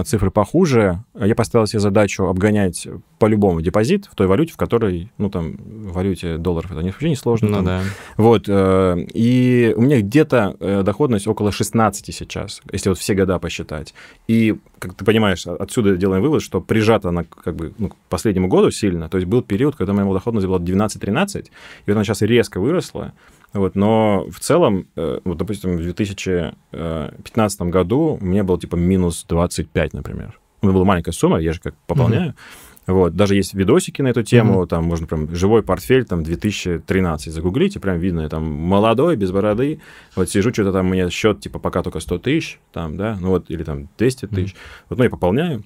[0.05, 1.03] цифры похуже.
[1.13, 2.87] Я поставил себе задачу обгонять
[3.19, 7.09] по-любому депозит в той валюте, в которой, ну, там, в валюте долларов это не- вообще
[7.09, 7.49] не сложно.
[7.49, 7.65] Ну там.
[7.65, 7.81] да.
[8.17, 13.37] Вот, э, и у меня где-то э, доходность около 16 сейчас, если вот все года
[13.37, 13.93] посчитать.
[14.27, 17.95] И, как ты понимаешь, от- отсюда делаем вывод, что прижата она как бы ну, к
[18.09, 19.09] последнему году сильно.
[19.09, 21.49] То есть был период, когда меня доходность была 12-13, и
[21.85, 23.13] вот она сейчас резко выросла.
[23.53, 29.25] Вот, но в целом, э, вот, допустим, в 2015 году у меня было типа минус
[29.27, 30.39] 25, например.
[30.61, 32.35] У меня была маленькая сумма, я же как пополняю.
[32.87, 37.79] Вот, даже есть видосики на эту тему, там можно прям живой портфель, там 2013 загуглите,
[37.79, 39.79] прям видно, я там молодой, без бороды,
[40.15, 43.29] вот сижу, что-то там у меня счет, типа, пока только 100 тысяч, там, да, ну
[43.29, 44.55] вот, или там 200 тысяч,
[44.89, 45.63] вот, ну, я пополняю,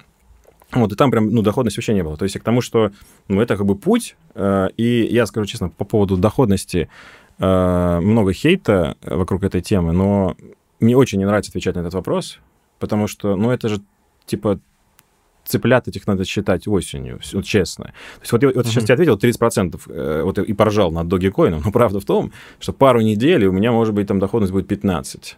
[0.74, 2.18] вот, и там прям, ну, доходности вообще не было.
[2.18, 2.92] То есть к тому, что,
[3.30, 6.90] ну, это как бы путь, э, и я скажу честно, по поводу доходности
[7.38, 10.36] много хейта вокруг этой темы, но
[10.80, 12.40] мне очень не нравится отвечать на этот вопрос,
[12.80, 13.82] потому что, ну, это же,
[14.26, 14.60] типа,
[15.46, 17.86] цыплят этих надо считать осенью, всё честно.
[17.86, 18.86] То есть вот я вот сейчас Мгм.
[18.86, 23.02] тебе ответил 30%, э, вот и поржал над Dogecoin, но правда в том, что пару
[23.02, 25.38] недель у меня, может быть, там доходность будет 15.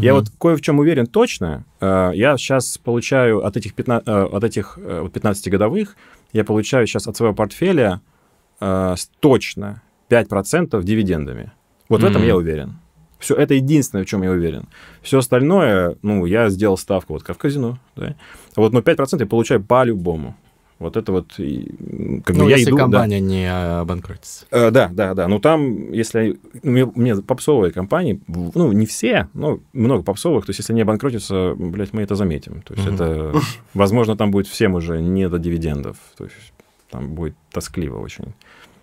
[0.00, 1.64] Я вот кое в чем уверен точно.
[1.80, 5.96] Э, Я сейчас получаю от этих, 15, э, от этих э, вот 15-годовых,
[6.32, 8.00] я получаю сейчас от своего портфеля
[8.60, 11.52] э, точно 5% дивидендами.
[11.88, 12.78] Вот в этом я уверен.
[13.18, 14.64] Все, это единственное, в чем я уверен.
[15.02, 18.14] Все остальное, ну, я сделал ставку вот как в казино, да.
[18.56, 20.34] Вот, но 5% я получаю по-любому.
[20.78, 22.76] Вот это вот, как Ну, бы я если иду...
[22.78, 22.82] да.
[22.84, 23.44] компания не
[23.80, 24.46] обанкротится.
[24.50, 25.28] Э, Да, да, да.
[25.28, 26.38] Ну, там, если...
[26.62, 30.46] У меня, у меня попсовые компании, ну, не все, но много попсовых.
[30.46, 32.62] То есть, если они обанкротятся, блядь, мы это заметим.
[32.62, 32.94] То есть, Мгм.
[32.94, 33.34] это...
[33.74, 35.98] Возможно, там будет всем уже не до дивидендов.
[36.16, 36.54] То есть,
[36.90, 38.32] там будет тоскливо очень.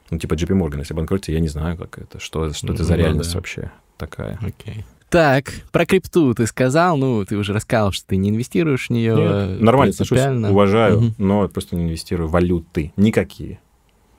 [0.09, 2.93] Ну, типа JP Morgan, если обанкротится, я не знаю, как это, что, что это за
[2.93, 3.37] Ну, реальность да.
[3.39, 4.39] вообще такая.
[4.41, 4.85] Окей.
[5.09, 9.15] Так, про крипту ты сказал, ну, ты уже рассказал, что ты не инвестируешь в нее.
[9.15, 10.19] Нет, нормально отношусь,
[10.51, 11.15] уважаю, Мгм.
[11.17, 12.91] но просто не инвестирую в валюты.
[12.97, 13.59] Никакие.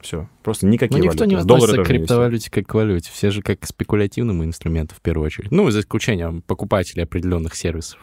[0.01, 0.29] Все.
[0.43, 1.27] Просто Ну, никакие никто валюты.
[1.37, 3.11] не В доллары относится к криптовалюте как к валюте.
[3.13, 5.51] Все же как к спекулятивному инструменту в первую очередь.
[5.51, 7.99] Ну, за исключением покупателей определенных сервисов.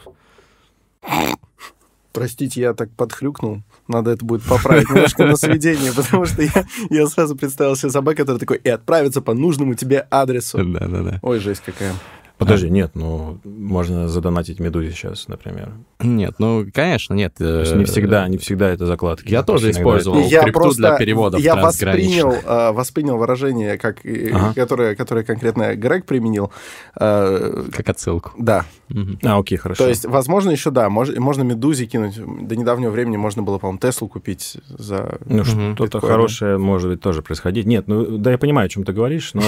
[2.16, 3.62] Простите, я так подхрюкнул.
[3.90, 8.18] Надо это будет поправить немножко на сведение, потому что я, я сразу представил себе собаку,
[8.20, 10.58] который такой, и отправится по нужному тебе адресу.
[10.64, 11.20] Да-да-да.
[11.22, 11.94] Ой, жесть какая.
[12.38, 15.72] Подожди, нет, ну, можно задонатить Медузе сейчас, например.
[16.02, 17.34] Нет, ну, конечно, нет.
[17.38, 19.30] То есть не всегда, не всегда это закладки.
[19.32, 20.20] Я тоже использовал.
[20.20, 24.54] я крипту просто для переводов я воспринял, э, воспринял выражение, как, э, Ага.
[24.54, 26.52] которое, которое конкретно Грег применил.
[27.00, 28.32] Э, Как отсылку.
[28.38, 29.18] да, Мгм.
[29.24, 29.84] А, окей, хорошо.
[29.84, 32.18] то есть, возможно, еще да, мож- можно Медузе кинуть.
[32.48, 35.18] До недавнего времени можно было, по-моему, Теслу купить за...
[35.26, 35.76] Ну, Мгм.
[35.76, 37.66] что-то хорошее может быть тоже происходить.
[37.66, 39.42] Нет, ну, да, я понимаю, о чем ты говоришь, но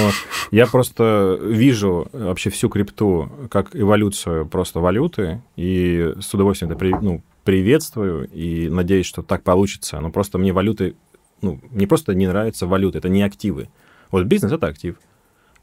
[0.51, 6.93] я просто вижу вообще всю крипту как эволюцию просто валюты, и с удовольствием это при-
[7.01, 9.99] ну, приветствую, и надеюсь, что так получится.
[9.99, 10.95] Но просто мне валюты,
[11.41, 13.69] ну, мне просто не нравятся валюты, это не активы.
[14.11, 14.95] Вот бизнес— это актив,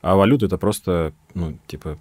[0.03, 1.99] а валюта— это просто, ну, типа,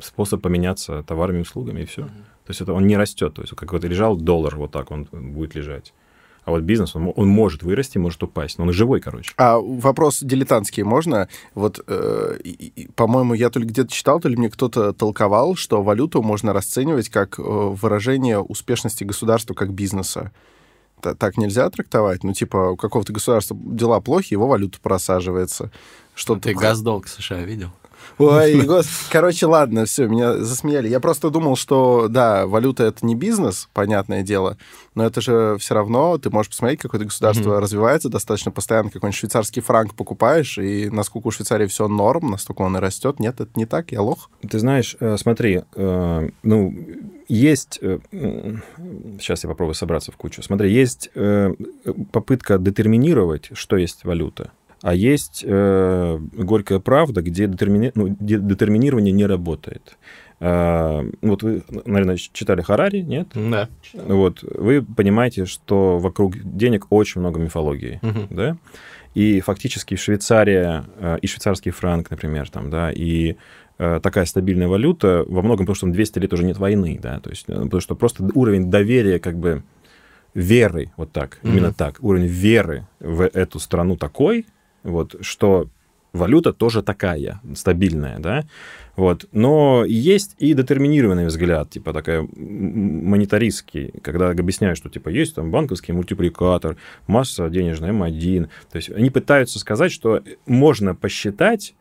[0.00, 2.02] способ поменяться товарами и услугами, и все.
[2.02, 3.34] То есть это он не растет.
[3.34, 5.92] То есть как вот лежал доллар, вот так он будет лежать.
[6.44, 9.32] А вот бизнес, он, он может вырасти, может упасть, но он живой, короче.
[9.36, 11.28] А вопрос дилетантский можно?
[11.54, 12.38] Вот, э,
[12.96, 17.10] по-моему, я то ли где-то читал, то ли мне кто-то толковал, что валюту можно расценивать
[17.10, 20.32] как э, выражение успешности государства как бизнеса.
[21.00, 22.24] Та- Так нельзя трактовать?
[22.24, 25.70] Ну, типа, у какого-то государства дела плохи, его валюта просаживается.
[26.14, 27.70] Что Ты госдолг США видел?
[28.18, 28.86] Ой, гос...
[29.10, 30.88] Короче, ладно, все, меня засмеяли.
[30.88, 34.56] Я просто думал, что, да, валюта— это не бизнес, понятное дело,
[34.94, 39.62] но это же все равно, ты можешь посмотреть, какое-то государство развивается достаточно постоянно, какой-нибудь швейцарский
[39.62, 43.20] франк покупаешь, и насколько у Швейцарии все норм, настолько он и растет.
[43.20, 44.30] Нет, это не так, я лох.
[44.48, 46.74] Ты знаешь, э, смотри, э, ну,
[47.28, 47.78] есть...
[47.82, 47.98] э,
[49.18, 50.42] Сейчас я попробую собраться в кучу.
[50.42, 51.54] Смотри, есть э,
[52.12, 59.12] попытка детерминировать, что есть валюта, а есть э, горькая правда, где, детермини- ну, где детерминирование
[59.12, 59.96] не работает.
[60.40, 63.28] Э, Вот вы, наверное, читали Харари, нет?
[63.34, 63.68] Да.
[63.94, 68.26] Вот вы понимаете, что вокруг денег очень много мифологии, Мгм.
[68.30, 68.56] да?
[69.14, 73.36] И фактически Швейцария э, и швейцарский франк, например, там, да, и
[73.78, 77.20] э, такая стабильная валюта во многом потому, что там 200 лет уже нет войны, да,
[77.20, 79.62] то есть, э, потому что просто уровень доверия, как бы,
[80.34, 81.52] веры, вот так, Мгм.
[81.52, 84.46] именно так, уровень веры в эту страну такой,
[84.82, 85.68] вот, что
[86.12, 88.44] валюта тоже такая, стабильная, да,
[88.96, 89.26] вот.
[89.32, 95.92] Но есть и детерминированный взгляд, типа такая монетаристский, когда объясняют, что типа есть там банковский
[95.92, 96.76] мультипликатор,
[97.06, 98.48] масса денежная М1.
[98.70, 101.74] То есть они пытаются сказать, что можно посчитать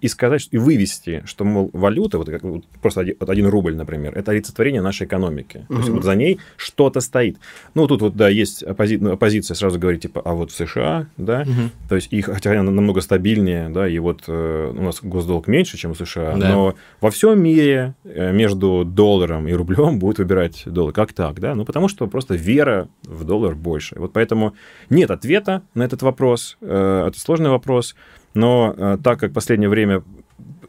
[0.00, 4.16] и сказать, и вывести, что, мол, валюта, вот, вот просто один, вот один рубль, например,
[4.16, 5.64] это олицетворение нашей экономики.
[5.68, 7.38] То есть вот за ней что-то стоит.
[7.74, 11.06] Ну, тут вот, да, есть оппози- ну, оппозиция, сразу говорит, типа, а вот в США,
[11.16, 11.70] да, Мгм.
[11.88, 15.76] то есть их, хотя она намного стабильнее, да, и вот э, у нас госдолг меньше,
[15.78, 16.48] чем у США, Да.
[16.50, 20.92] но во всем мире э, между долларом и рублем будет выбирать доллар.
[20.92, 21.54] Как так, да?
[21.54, 23.96] Ну, потому что просто вера в доллар больше.
[23.98, 24.54] Вот поэтому
[24.90, 26.58] нет ответа на этот вопрос.
[26.60, 27.94] Э, это сложный вопрос,
[28.34, 30.02] но э, так как в последнее время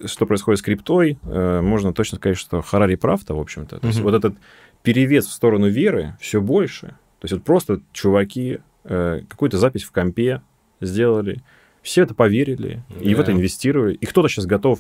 [0.06, 3.80] что происходит с криптой, э, можно точно сказать, что Харари прав-то, в общем-то.
[3.80, 4.36] То есть вот этот
[4.84, 6.88] перевес в сторону веры все больше.
[7.20, 10.42] То есть вот просто чуваки э, какую-то запись в компе
[10.80, 11.44] сделали,
[11.82, 13.96] все это поверили и в это инвестировали.
[13.96, 14.80] И кто-то сейчас готов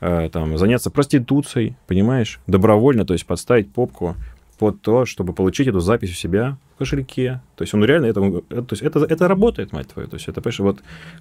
[0.00, 4.16] э, там, заняться проституцией, понимаешь, добровольно, то есть подставить попку
[4.60, 7.40] под то, чтобы получить эту запись у себя в кошельке.
[7.56, 10.06] То есть он реально этому, это, то есть это, это работает, мать твою.
[10.06, 10.78] То есть это, понимаешь, вот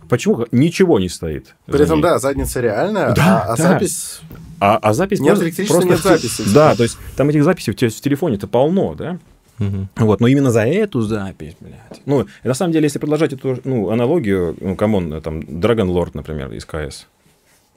[0.10, 1.56] почему ничего не стоит.
[1.66, 2.04] При этом, ней.
[2.04, 3.64] да, задница реальная, Да, а, а да.
[3.64, 4.20] запись...
[4.60, 6.44] А, а запись Нет просто- просто- нет записи.
[6.54, 9.18] Да, то есть там этих записей у тебя в телефоне-то полно, да?
[9.58, 9.88] Мгм.
[9.96, 12.02] Вот, но именно за эту запись, блядь.
[12.06, 16.10] Ну, на самом деле, если продолжать эту ну, аналогию, ну, come on, там, Dragon Lore,
[16.14, 17.08] например, из КС.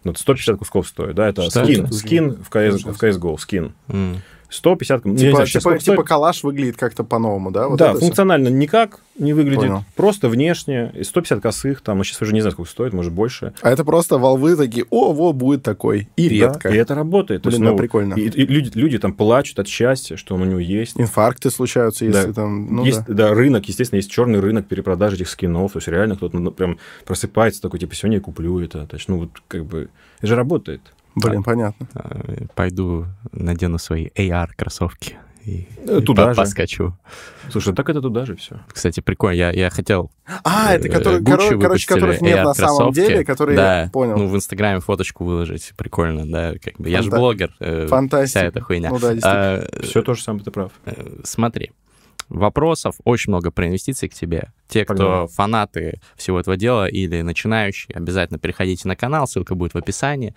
[0.03, 1.95] Ну, это 150 кусков стоит, да, это Что скин, это?
[1.95, 3.73] скин в, CS, в CSGO, скин.
[3.87, 4.21] М.
[4.53, 6.09] 150, ну, Типа, знаю, типа, сколько типа стоит.
[6.09, 7.69] калаш выглядит как-то по-новому, да?
[7.69, 9.85] Вот да, функционально никак не выглядит, Понял.
[9.97, 13.53] просто внешне, и 150 косых, там, ну, сейчас уже не знаю, сколько стоит, может, больше.
[13.63, 16.09] А это просто волвы такие, о, во, будет такой.
[16.17, 16.69] И редко.
[16.69, 17.43] Да, и это работает.
[17.43, 18.15] Блин, есть, да, ну, прикольно.
[18.15, 20.99] И, и люди, люди там плачут от счастья, что он у него есть.
[21.01, 22.33] Инфаркты случаются, если Да.
[22.33, 22.75] там...
[22.77, 23.15] Ну, есть, да.
[23.15, 23.35] да.
[23.35, 25.73] рынок, естественно, есть черный рынок перепродажи этих скинов.
[25.73, 28.87] То есть реально кто-то ну, прям просыпается такой, типа, сегодня я куплю это.
[28.87, 29.89] То есть, ну, вот как бы,
[30.19, 30.81] это же работает.
[31.15, 31.87] Блин, понятно.
[31.95, 36.37] Э, Пойду надену свои AR-кроссовки и, Э, и туда по- же.
[36.41, 36.97] поскочу.
[37.51, 38.61] Слушай, так это туда же все.
[38.73, 39.37] Кстати, прикольно.
[39.37, 40.11] Я, я хотел...
[40.45, 43.57] А, это э, которые, Gucci коро- короче, которых нет на самом деле, которые...
[43.57, 44.17] Да, Понял.
[44.17, 45.73] ну, в Инстаграме фоточку выложить.
[45.77, 46.55] Прикольно, да.
[46.63, 46.89] Как бы.
[46.89, 47.57] Я же Фанта- блогер.
[47.61, 48.39] э, Фантастика.
[48.41, 48.91] Вся эта хуйня.
[48.91, 49.55] Ну да, действительно.
[49.57, 50.71] А, Все то же самое, ты прав.
[50.87, 51.73] Э, Смотри,
[52.29, 54.53] вопросов очень много про инвестиции к тебе.
[54.69, 55.27] Те, кто Погнали.
[55.29, 60.35] фанаты всего этого дела или начинающие, обязательно переходите на канал, ссылка будет в описании.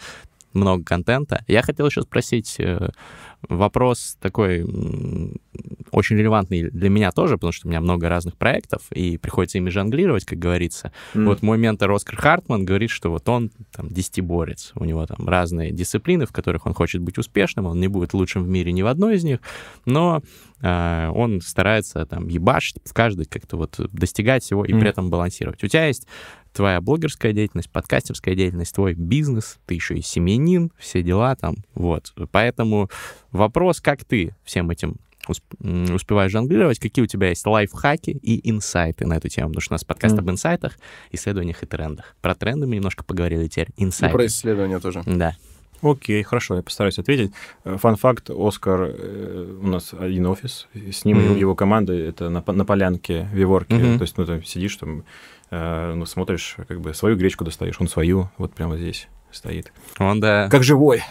[0.55, 1.43] Много контента.
[1.47, 2.89] Я хотел еще спросить э,
[3.49, 4.63] вопрос такой
[5.91, 9.69] очень релевантный для меня тоже, потому что у меня много разных проектов, и приходится ими
[9.69, 10.91] жонглировать, как говорится.
[11.13, 15.71] Вот мой ментор Оскар Хартман говорит, что вот он там десятиборец, у него там разные
[15.71, 18.87] дисциплины, в которых он хочет быть успешным, он не будет лучшим в мире ни в
[18.87, 19.39] одной из них,
[19.85, 20.21] но
[20.61, 24.79] э, он старается там ебашить в каждой как-то вот достигать всего и Мгм.
[24.79, 25.63] при этом балансировать.
[25.63, 26.07] У тебя есть
[26.55, 32.13] твоя блогерская деятельность, подкастерская деятельность, твой бизнес, ты еще и семьянин, все дела там, вот.
[32.31, 32.89] Поэтому
[33.31, 34.95] вопрос, как ты всем этим
[35.27, 39.75] успеваешь жонглировать, какие у тебя есть лайфхаки и инсайты на эту тему, потому что у
[39.75, 40.23] нас подкаст Мгм.
[40.23, 40.77] об инсайтах,
[41.11, 42.15] исследованиях и трендах.
[42.21, 44.15] Про тренды мы немножко поговорили, теперь И инсайты.
[44.15, 45.01] про исследования тоже.
[45.05, 45.35] Да.
[45.81, 47.31] Окей, хорошо, я постараюсь ответить.
[47.63, 51.37] Э, Фан-факт, Оскар, э, у нас один офис, и с ним Мгм.
[51.37, 53.75] его команда, это на, на полянке, в Виворке.
[53.75, 53.97] Мгм.
[53.97, 55.03] То есть, ну, там сидишь, там,
[55.51, 59.71] ну, смотришь, как бы свою гречку достаешь, он свою, вот прямо здесь стоит.
[59.99, 60.47] Он, да.
[60.49, 61.03] Как живой.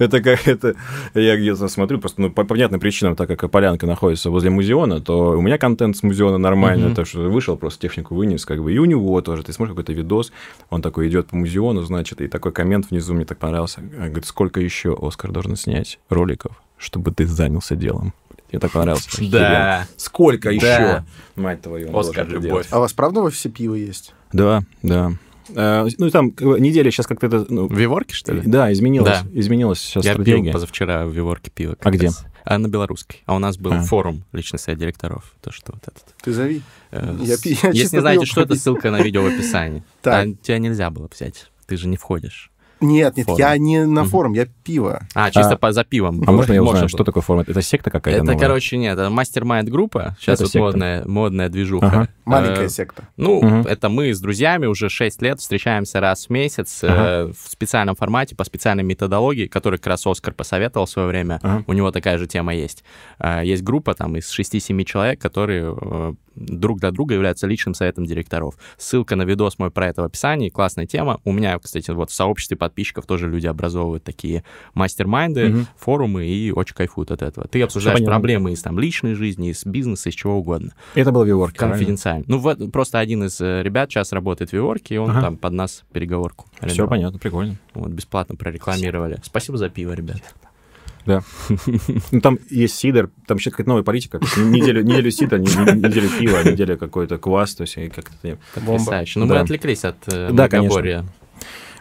[0.00, 0.74] Это как это...
[1.14, 5.38] Я где-то смотрю, просто ну, по понятным причинам, так как полянка находится возле музеона, то
[5.38, 6.94] у меня контент с музеона нормальный, Мгм.
[6.96, 9.44] то, что вышел, просто технику вынес, как бы, и у него тоже.
[9.44, 10.32] Ты смотришь какой-то видос,
[10.68, 13.82] он такой идет по музеону, значит, и такой коммент внизу мне так понравился.
[13.82, 18.14] Говорит, сколько еще Оскар должен снять роликов, чтобы ты занялся делом?
[18.52, 19.08] Мне так понравился.
[19.30, 19.86] Да.
[19.96, 20.54] Сколько Да.
[20.54, 21.04] еще,
[21.36, 22.44] мать твою, Оскар, любовь.
[22.44, 22.66] делать?
[22.70, 24.14] А у вас правда в офисе пиво есть?
[24.32, 25.12] Да, да.
[25.54, 27.46] Э, Ну, и там как бы, неделя сейчас как-то это...
[27.48, 28.42] ну, В Виворке, что ли?
[28.44, 29.26] да, изменилась, Да.
[29.32, 30.52] изменилась сейчас Я пил стратегия.
[30.52, 31.76] позавчера в Виворке пиво.
[31.80, 32.10] А где?
[32.44, 33.22] А на белорусской.
[33.26, 33.80] А у нас был А.
[33.82, 35.32] форум личный совет директоров.
[35.40, 36.04] То, что вот этот.
[36.22, 36.62] Ты зови.
[36.90, 39.82] Э, Я с- я Если не знаете, что это, ссылка на видео в описании.
[40.02, 40.26] Так.
[40.26, 41.50] А тебя нельзя было взять.
[41.66, 42.50] Ты же не входишь.
[42.82, 43.38] Нет, нет, Форум.
[43.38, 45.02] я не на форум, я пиво.
[45.14, 46.22] А, чисто А- по, за пивом.
[46.26, 47.06] А можно я узнаю, Можно что было.
[47.06, 47.48] такое формат?
[47.48, 48.40] Это секта какая-то Это, новая?
[48.40, 50.16] короче, нет, это мастер-майнд группа.
[50.20, 50.58] Сейчас Это вот секта.
[50.64, 51.86] модная, модная движуха.
[51.86, 52.08] Ага.
[52.24, 53.04] Маленькая Э, секта.
[53.16, 53.66] Ну, Мгм.
[53.66, 57.32] это мы с друзьями уже 6 лет встречаемся раз в месяц э, Ага.
[57.32, 61.40] в специальном формате, по специальной методологии, которую как раз Оскар посоветовал в свое время.
[61.42, 61.64] Ага.
[61.66, 62.84] У него такая же тема есть.
[63.18, 68.04] Э, Есть группа там из 6-7 человек, которые э, друг для друга являются личным советом
[68.04, 68.56] директоров.
[68.76, 70.48] Ссылка на видос мой про это в описании.
[70.48, 71.20] Классная тема.
[71.24, 75.66] У меня, кстати, вот в сообществе подписчиков тоже люди образовывают такие мастер-майнды, Мгм.
[75.76, 77.46] форумы и очень кайфуют от этого.
[77.48, 78.12] Ты обсуждаешь понятно.
[78.14, 80.72] проблемы из там личной жизни, из бизнеса, из чего угодно.
[80.94, 82.24] Это был Виворк, Конфиденциально.
[82.26, 85.20] Ну, вот просто один из э, ребят сейчас работает в Виворке, и он Ага.
[85.20, 86.46] там под нас переговорку.
[86.66, 87.56] Все понятно, прикольно.
[87.74, 89.18] Вот, бесплатно прорекламировали.
[89.22, 90.20] Спасибо за пиво, ребят.
[92.12, 94.20] Ну, там есть сидр, там еще какая-то новая политика.
[94.36, 98.38] Неделю, неделю сидра, не- не- неделю пива, неделю какой-то квас, то есть и как-то...
[98.56, 98.78] Бомба.
[98.78, 99.18] Потрясающе.
[99.20, 99.40] Ну, мы Да.
[99.40, 101.06] отвлеклись от э, Да, конечно.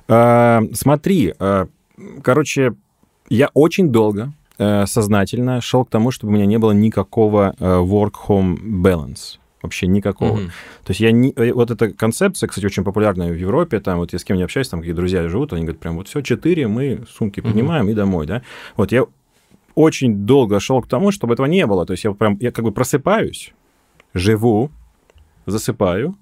[0.07, 1.67] А, смотри, а,
[2.23, 2.73] короче,
[3.29, 7.63] я очень долго э, сознательно шел к тому, чтобы у меня не было никакого э,
[7.65, 9.37] work-home balance.
[9.61, 10.37] Вообще никакого.
[10.37, 10.47] Мгм.
[10.83, 11.31] То есть я не...
[11.35, 14.43] э, Вот эта концепция, кстати, очень популярная в Европе, там вот я с кем не
[14.43, 17.49] общаюсь, там какие друзья живут, они говорят, прям вот все, четыре, мы сумки Мгм.
[17.49, 18.41] поднимаем и домой, да.
[18.75, 19.05] Вот я
[19.75, 21.85] очень долго шел к тому, чтобы этого не было.
[21.85, 23.53] То есть я прям, я как бы просыпаюсь,
[24.13, 24.71] живу,
[25.45, 26.15] засыпаю,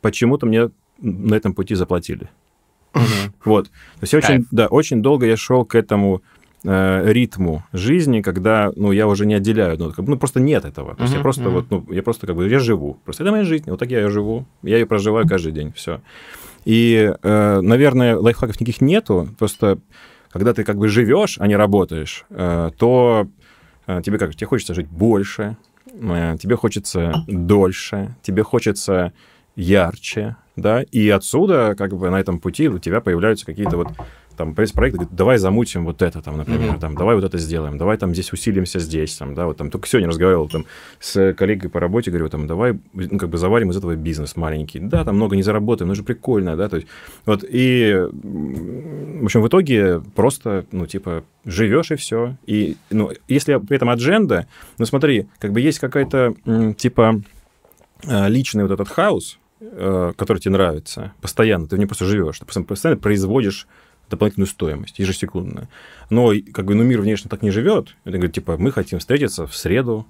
[0.00, 0.70] почему-то мне
[1.00, 2.28] на этом пути заплатили.
[2.94, 3.34] Мгм.
[3.44, 3.66] Вот.
[3.66, 6.22] То есть я очень, да, очень долго я шел к этому
[6.64, 10.94] э, ритму жизни, когда, ну, я уже не отделяю, ну, как ну, просто нет этого.
[10.94, 11.52] То есть я просто мгм.
[11.52, 12.98] вот, ну, я просто как бы, я живу.
[13.04, 16.00] Просто это моя жизнь, вот так я ее живу, я ее проживаю каждый день, все.
[16.64, 19.78] И, э, наверное, лайфхаков никаких нету, просто
[20.30, 23.26] когда ты как бы живешь, а не работаешь, э, то
[23.86, 25.56] э, тебе как, тебе хочется жить больше,
[25.86, 29.12] э, тебе хочется дольше, тебе хочется
[29.56, 33.88] ярче, да, и отсюда, как бы, на этом пути у тебя появляются какие-то вот
[34.38, 36.80] там появится проект, говорит, давай замутим вот это там, например, Мгм.
[36.80, 39.86] там, давай вот это сделаем, давай там здесь усилимся здесь, там, да, вот там, только
[39.88, 40.64] сегодня разговаривал там
[41.00, 44.78] с коллегой по работе, говорю, там, давай, ну, как бы заварим из этого бизнес маленький,
[44.78, 46.88] да, там много не заработаем, но же прикольно, да, то есть,
[47.26, 53.56] вот, и, в общем, в итоге просто, ну, типа, живешь и все, и, ну, если
[53.58, 54.46] при этом адженда,
[54.78, 56.34] ну, смотри, как бы есть какая-то,
[56.78, 57.20] типа,
[58.06, 62.38] э, личный вот этот хаос, э, который тебе нравится, постоянно, ты в нем просто живешь,
[62.38, 63.66] ты постоянно производишь
[64.10, 65.68] дополнительную стоимость ежесекундно.
[66.10, 67.96] Но как бы ну, мир внешне так не живет.
[68.04, 70.06] Это говорит, типа, мы хотим встретиться в среду,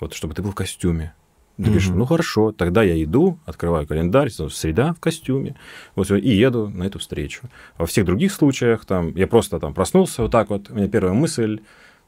[0.00, 1.14] вот, чтобы ты был в костюме.
[1.56, 5.56] Ты говоришь, ну хорошо, тогда я иду, открываю календарь, среда в костюме,
[5.94, 7.48] вот, и еду на эту встречу.
[7.78, 11.14] Во всех других случаях, там, я просто там проснулся вот так вот, у меня первая
[11.14, 11.60] мысль,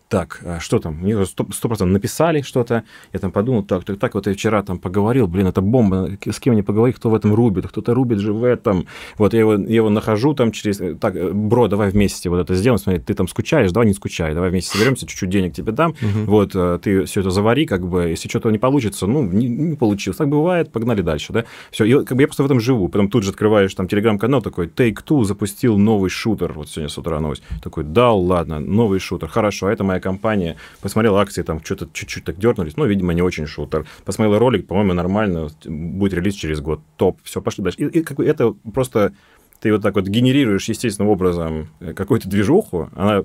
[0.08, 4.14] так, а что там, мне сто процентов написали что-то, я там подумал, так, так, так,
[4.14, 7.34] вот я вчера там поговорил, блин, это бомба, с кем не поговорить, кто в этом
[7.34, 8.86] рубит, кто-то рубит же в этом,
[9.18, 12.54] вот я его, я его нахожу там через, так, э, бро, давай вместе вот это
[12.54, 15.94] сделаем, смотри, ты там скучаешь, давай не скучай, давай вместе соберемся, чуть-чуть денег тебе дам,
[16.00, 16.24] Мгм.
[16.24, 19.76] вот, э, ты все это завари, как бы, если что-то не получится, ну, не, не
[19.76, 22.88] получилось, так бывает, погнали дальше, да, все, и как бы я просто в этом живу,
[22.88, 27.20] потом тут же открываешь там телеграм-канал такой, Take-Two запустил новый шутер, вот сегодня с утра
[27.20, 31.88] новость, такой, да, ладно, новый шутер, хорошо, а это моя компания, посмотрел акции, там что-то
[31.92, 36.60] чуть-чуть так дернулись, ну, видимо, не очень шутер, посмотрел ролик, по-моему, нормально, будет релиз через
[36.60, 39.12] год, топ, все, пошли дальше, и, и как это просто
[39.60, 43.24] ты вот так вот генерируешь естественным образом э, какую-то движуху, она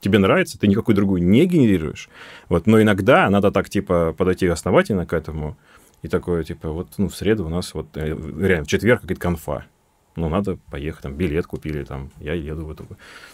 [0.00, 2.08] тебе нравится, ты никакую другую не генерируешь.
[2.48, 5.56] Вот, но иногда надо так, типа, подойти основательно к этому,
[6.02, 9.20] и такое, типа, вот, ну, в среду у нас вот, э, реально, в четверг какая-то
[9.20, 9.66] конфа.
[10.20, 12.86] Ну, надо поехать, там, билет купили, там, я еду в эту...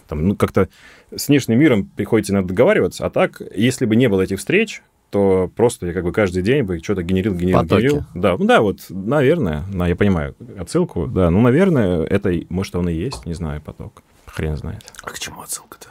[0.07, 0.69] Там, ну, как-то
[1.15, 5.51] с внешним миром приходится надо договариваться, а так, если бы не было этих встреч, то
[5.55, 7.83] просто я как бы каждый день бы что-то генерил, генерил, Потоки.
[7.83, 8.05] генерил.
[8.15, 12.89] Да, ну да, вот, наверное, да, я понимаю отсылку, да, ну, наверное, это, может, он
[12.89, 14.03] и есть, не знаю, поток.
[14.27, 14.93] Хрен знает.
[15.03, 15.89] А к чему отсылка-то?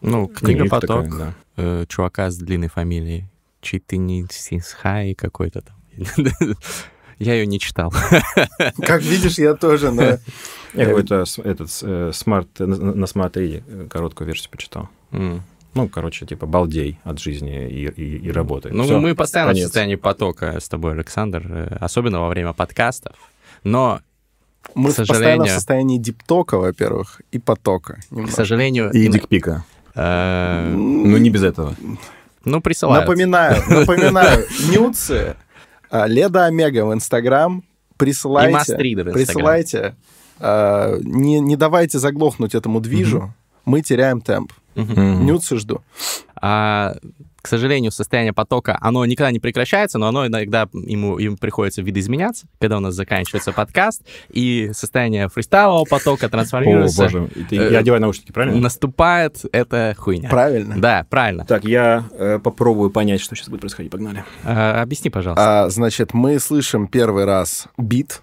[0.00, 1.34] Ну, книга «Поток» такая, да.
[1.56, 3.24] э, чувака с длинной фамилией.
[3.60, 5.76] Читини Синсхай какой-то там.
[7.18, 7.92] Я ее не читал.
[8.82, 10.18] Как видишь, я тоже, но...
[10.74, 14.88] Я какой-то с- этот э, смарт на, на смарт 3 короткую версию почитал.
[15.10, 18.70] Ну, короче, типа балдей от жизни и, и, и работы.
[18.72, 19.64] Ну, Всё, мы постоянно в конец.
[19.66, 23.14] состоянии потока с тобой, Александр, э, особенно во время подкастов.
[23.62, 24.00] Но,
[24.74, 27.94] Мы К постоянно в сожалению- состоянии диптока, во-первых, и потока.
[28.08, 28.36] к немножко.
[28.36, 28.90] сожалению...
[28.90, 29.64] И дикпика.
[29.94, 31.74] э, Ну, не без этого.
[32.44, 33.06] Ну, присылают.
[33.06, 35.36] Напоминаю, напоминаю, нюцы,
[35.90, 37.64] Леда Омега в Инстаграм, И
[37.96, 39.12] присылайте, Инстаграм.
[39.12, 39.94] присылайте,
[40.38, 43.32] а, не, не давайте заглохнуть этому движу,
[43.64, 44.52] мы теряем темп.
[44.74, 45.24] Мгм.
[45.24, 45.80] Нюцы жду.
[46.40, 46.96] А,
[47.46, 52.48] к сожалению, состояние потока, оно никогда не прекращается, но оно иногда ему, ему приходится видоизменяться,
[52.58, 57.04] когда у нас заканчивается подкаст, и состояние фристайлового потока О, трансформируется.
[57.04, 57.28] боже.
[57.48, 58.60] Ты- Э, Я одеваю наушники, правильно?
[58.60, 60.28] Наступает эта хуйня.
[60.28, 60.74] Правильно.
[60.76, 61.44] Да, правильно.
[61.44, 63.92] Так, я э, попробую понять, что сейчас будет происходить.
[63.92, 64.24] Погнали.
[64.42, 65.66] Э, объясни, пожалуйста.
[65.66, 68.22] А, значит, мы слышим первый раз бит,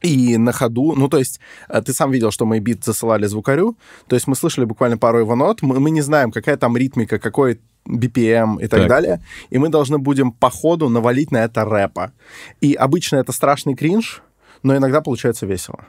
[0.00, 3.76] и на ходу, ну, то есть, э, ты сам видел, что мы бит засылали звукарю,
[4.06, 7.18] то есть мы слышали буквально пару его нот, мы, мы не знаем, какая там ритмика,
[7.18, 8.88] какой BPM и так, Так.
[8.88, 12.12] далее, и мы должны будем по ходу навалить на это рэпа.
[12.60, 14.22] И обычно это страшный кринж,
[14.62, 15.84] но иногда получается весело.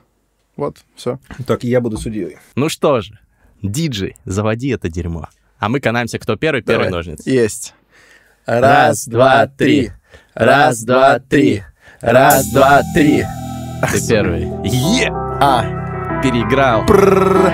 [0.57, 1.19] Вот, все.
[1.47, 2.37] Так, я буду судьей.
[2.55, 3.19] Ну что же,
[3.61, 5.27] диджей, заводи это дерьмо.
[5.59, 7.29] А мы канаемся, кто первый, первый ножницы.
[7.29, 7.75] Есть.
[8.45, 9.91] Раз, два, три.
[10.33, 11.63] Раз, два, три.
[12.01, 13.23] Раз, два, три.
[13.89, 14.49] Ты первый.
[14.63, 15.09] Е!
[15.11, 15.63] А,
[16.21, 16.85] Переиграл.
[16.85, 17.51] прррр.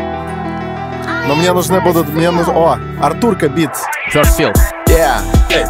[1.28, 2.10] Но мне нужны будут...
[2.10, 2.54] Мне нужно...
[2.54, 3.72] О, Артурка бит.
[4.14, 4.56] First field.
[4.88, 5.22] Yeah.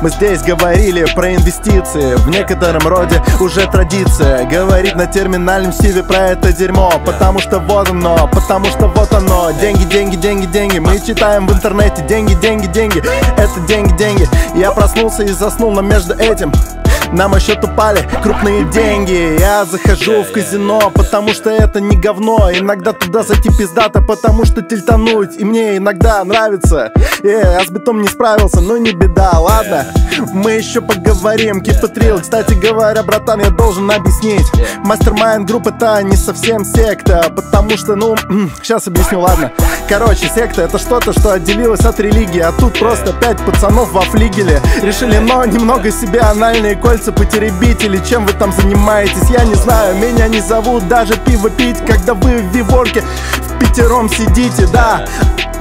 [0.02, 2.16] Мы здесь говорили про инвестиции.
[2.16, 6.92] В некотором роде уже традиция Говорить на терминальном стиле про это дерьмо.
[7.06, 9.52] Потому что вот оно, потому что вот оно.
[9.52, 12.04] Деньги, деньги, деньги, деньги Мы читаем в интернете.
[12.08, 13.04] Деньги, деньги, деньги
[13.38, 14.28] Это деньги, деньги.
[14.56, 16.52] Я проснулся и заснул, но между этим
[17.12, 19.40] на мой счет упали крупные деньги.
[19.40, 22.52] Я захожу в казино, потому что это не говно.
[22.52, 26.92] Иногда туда зайти пиздато, потому что тильтануть И мне иногда нравится.
[27.24, 29.67] Э, Я с битом не справился, но не беда, ладно
[30.34, 34.46] Мы еще поговорим, real Кстати говоря, братан, я должен объяснить.
[34.84, 38.16] Мастер-майнд групп это не совсем секта Потому что, ну,
[38.62, 39.52] сейчас объясню, ладно.
[39.90, 44.62] Короче, секта это что-то, что отделилось от религии А тут просто пять пацанов во флигеле.
[44.82, 49.96] Решили, но немного себе анальные кольца потеребить Или чем вы там занимаетесь, я не знаю.
[49.98, 53.04] Меня не зовут даже пиво пить Когда вы в виворке
[53.60, 55.06] пятером сидите, да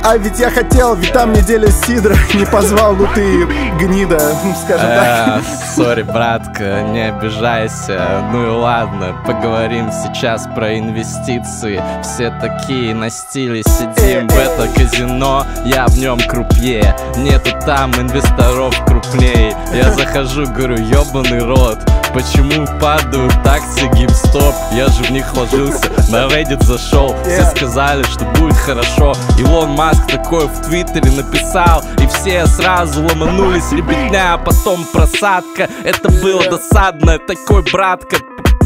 [0.08, 3.44] а ведь я хотел, ведь там неделя сидра Не позвал, ну ты
[3.76, 4.20] гнида,
[4.64, 5.40] скажем так Э,
[5.74, 8.22] Сори, братка, не обижайся.
[8.32, 11.82] Ну и ладно, поговорим сейчас про инвестиции.
[12.02, 16.94] Все такие на стиле сидим в это казино, я в нем крупье.
[17.16, 19.56] Нету там инвесторов крупнее.
[19.74, 21.78] Я захожу, говорю, ебаный рот.
[22.14, 24.54] Почему падают акции геймстоп?
[24.72, 27.54] Я же в них вложился, на Reddit зашел Все Yeah.
[27.86, 29.12] Сказали, что будет хорошо.
[29.38, 35.68] Илон Маск такой в Твиттере написал И все сразу ломанулись, ребятня А потом просадка.
[35.84, 38.16] Это было досадно, такой братка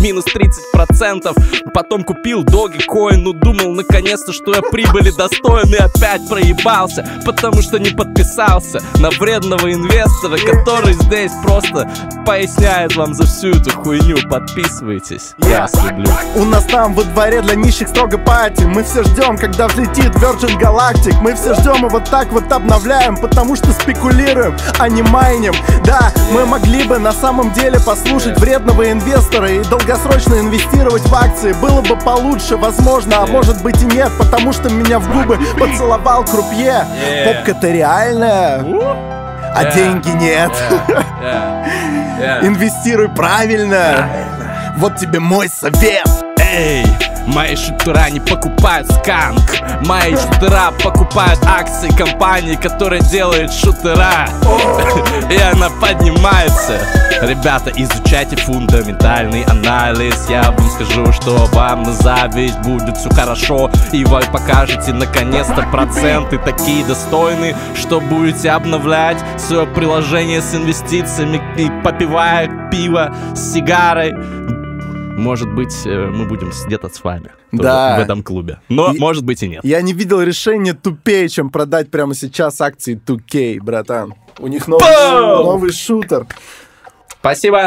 [0.00, 7.06] Минус 30% Потом купил Dogecoin Ну думал наконец-то, что я прибыли достоин И опять проебался
[7.24, 11.88] Потому что не подписался На вредного инвестора Который здесь просто
[12.30, 14.16] поясняет вам за всю эту хуйню.
[14.28, 15.34] Подписывайтесь.
[15.38, 16.06] Я вас люблю.
[16.36, 18.62] У нас там во дворе для нищих строго пати.
[18.62, 21.20] Мы все ждем, когда взлетит Virgin Galactic.
[21.20, 25.54] Мы все ждем и вот так вот обновляем Потому что спекулируем, а не майним.
[25.84, 31.52] Да, мы могли бы на самом деле послушать вредного инвестора И долгосрочно инвестировать в акции
[31.52, 36.24] Было бы получше, возможно, а может быть и нет Потому что меня в губы поцеловал
[36.24, 36.84] крупье.
[37.26, 39.74] Попка-то реальная, а Yeah.
[39.74, 40.52] деньги нет.
[40.88, 41.66] Yeah.
[42.20, 42.46] Yeah.
[42.46, 44.08] Инвестируй правильно.
[44.76, 46.06] Вот тебе мой совет
[46.52, 46.84] Эй,
[47.28, 49.40] мои шутера не покупают сканк.
[49.86, 54.28] Мои шутера покупают акции компании, которая делает шутера.
[55.30, 56.80] И она поднимается.
[57.22, 60.26] Ребята, изучайте фундаментальный анализ.
[60.28, 63.70] Я вам скажу, что вам на зависть будет все хорошо.
[63.92, 71.70] И вы покажете наконец-то проценты такие достойные Что будете обновлять свое приложение с инвестициями И
[71.84, 74.14] попивая пиво с сигарой
[75.18, 77.96] может быть, э, мы будем где-то с вами Да.
[77.98, 78.60] в этом клубе.
[78.68, 79.60] Но, И- может быть, и нет.
[79.64, 84.14] Я не видел решения тупее, чем продать прямо сейчас акции 2K, братан.
[84.38, 84.84] У них новый,
[85.44, 86.26] новый шутер.
[87.20, 87.66] Спасибо.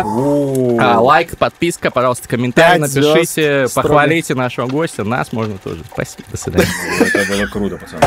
[0.80, 5.04] А, лайк, подписка, пожалуйста, комментарий напишите, звезд похвалите нашего гостя.
[5.04, 5.84] Нас можно тоже.
[5.94, 6.24] Спасибо.
[6.32, 6.68] До свидания.
[7.00, 8.02] Это было круто, пацаны.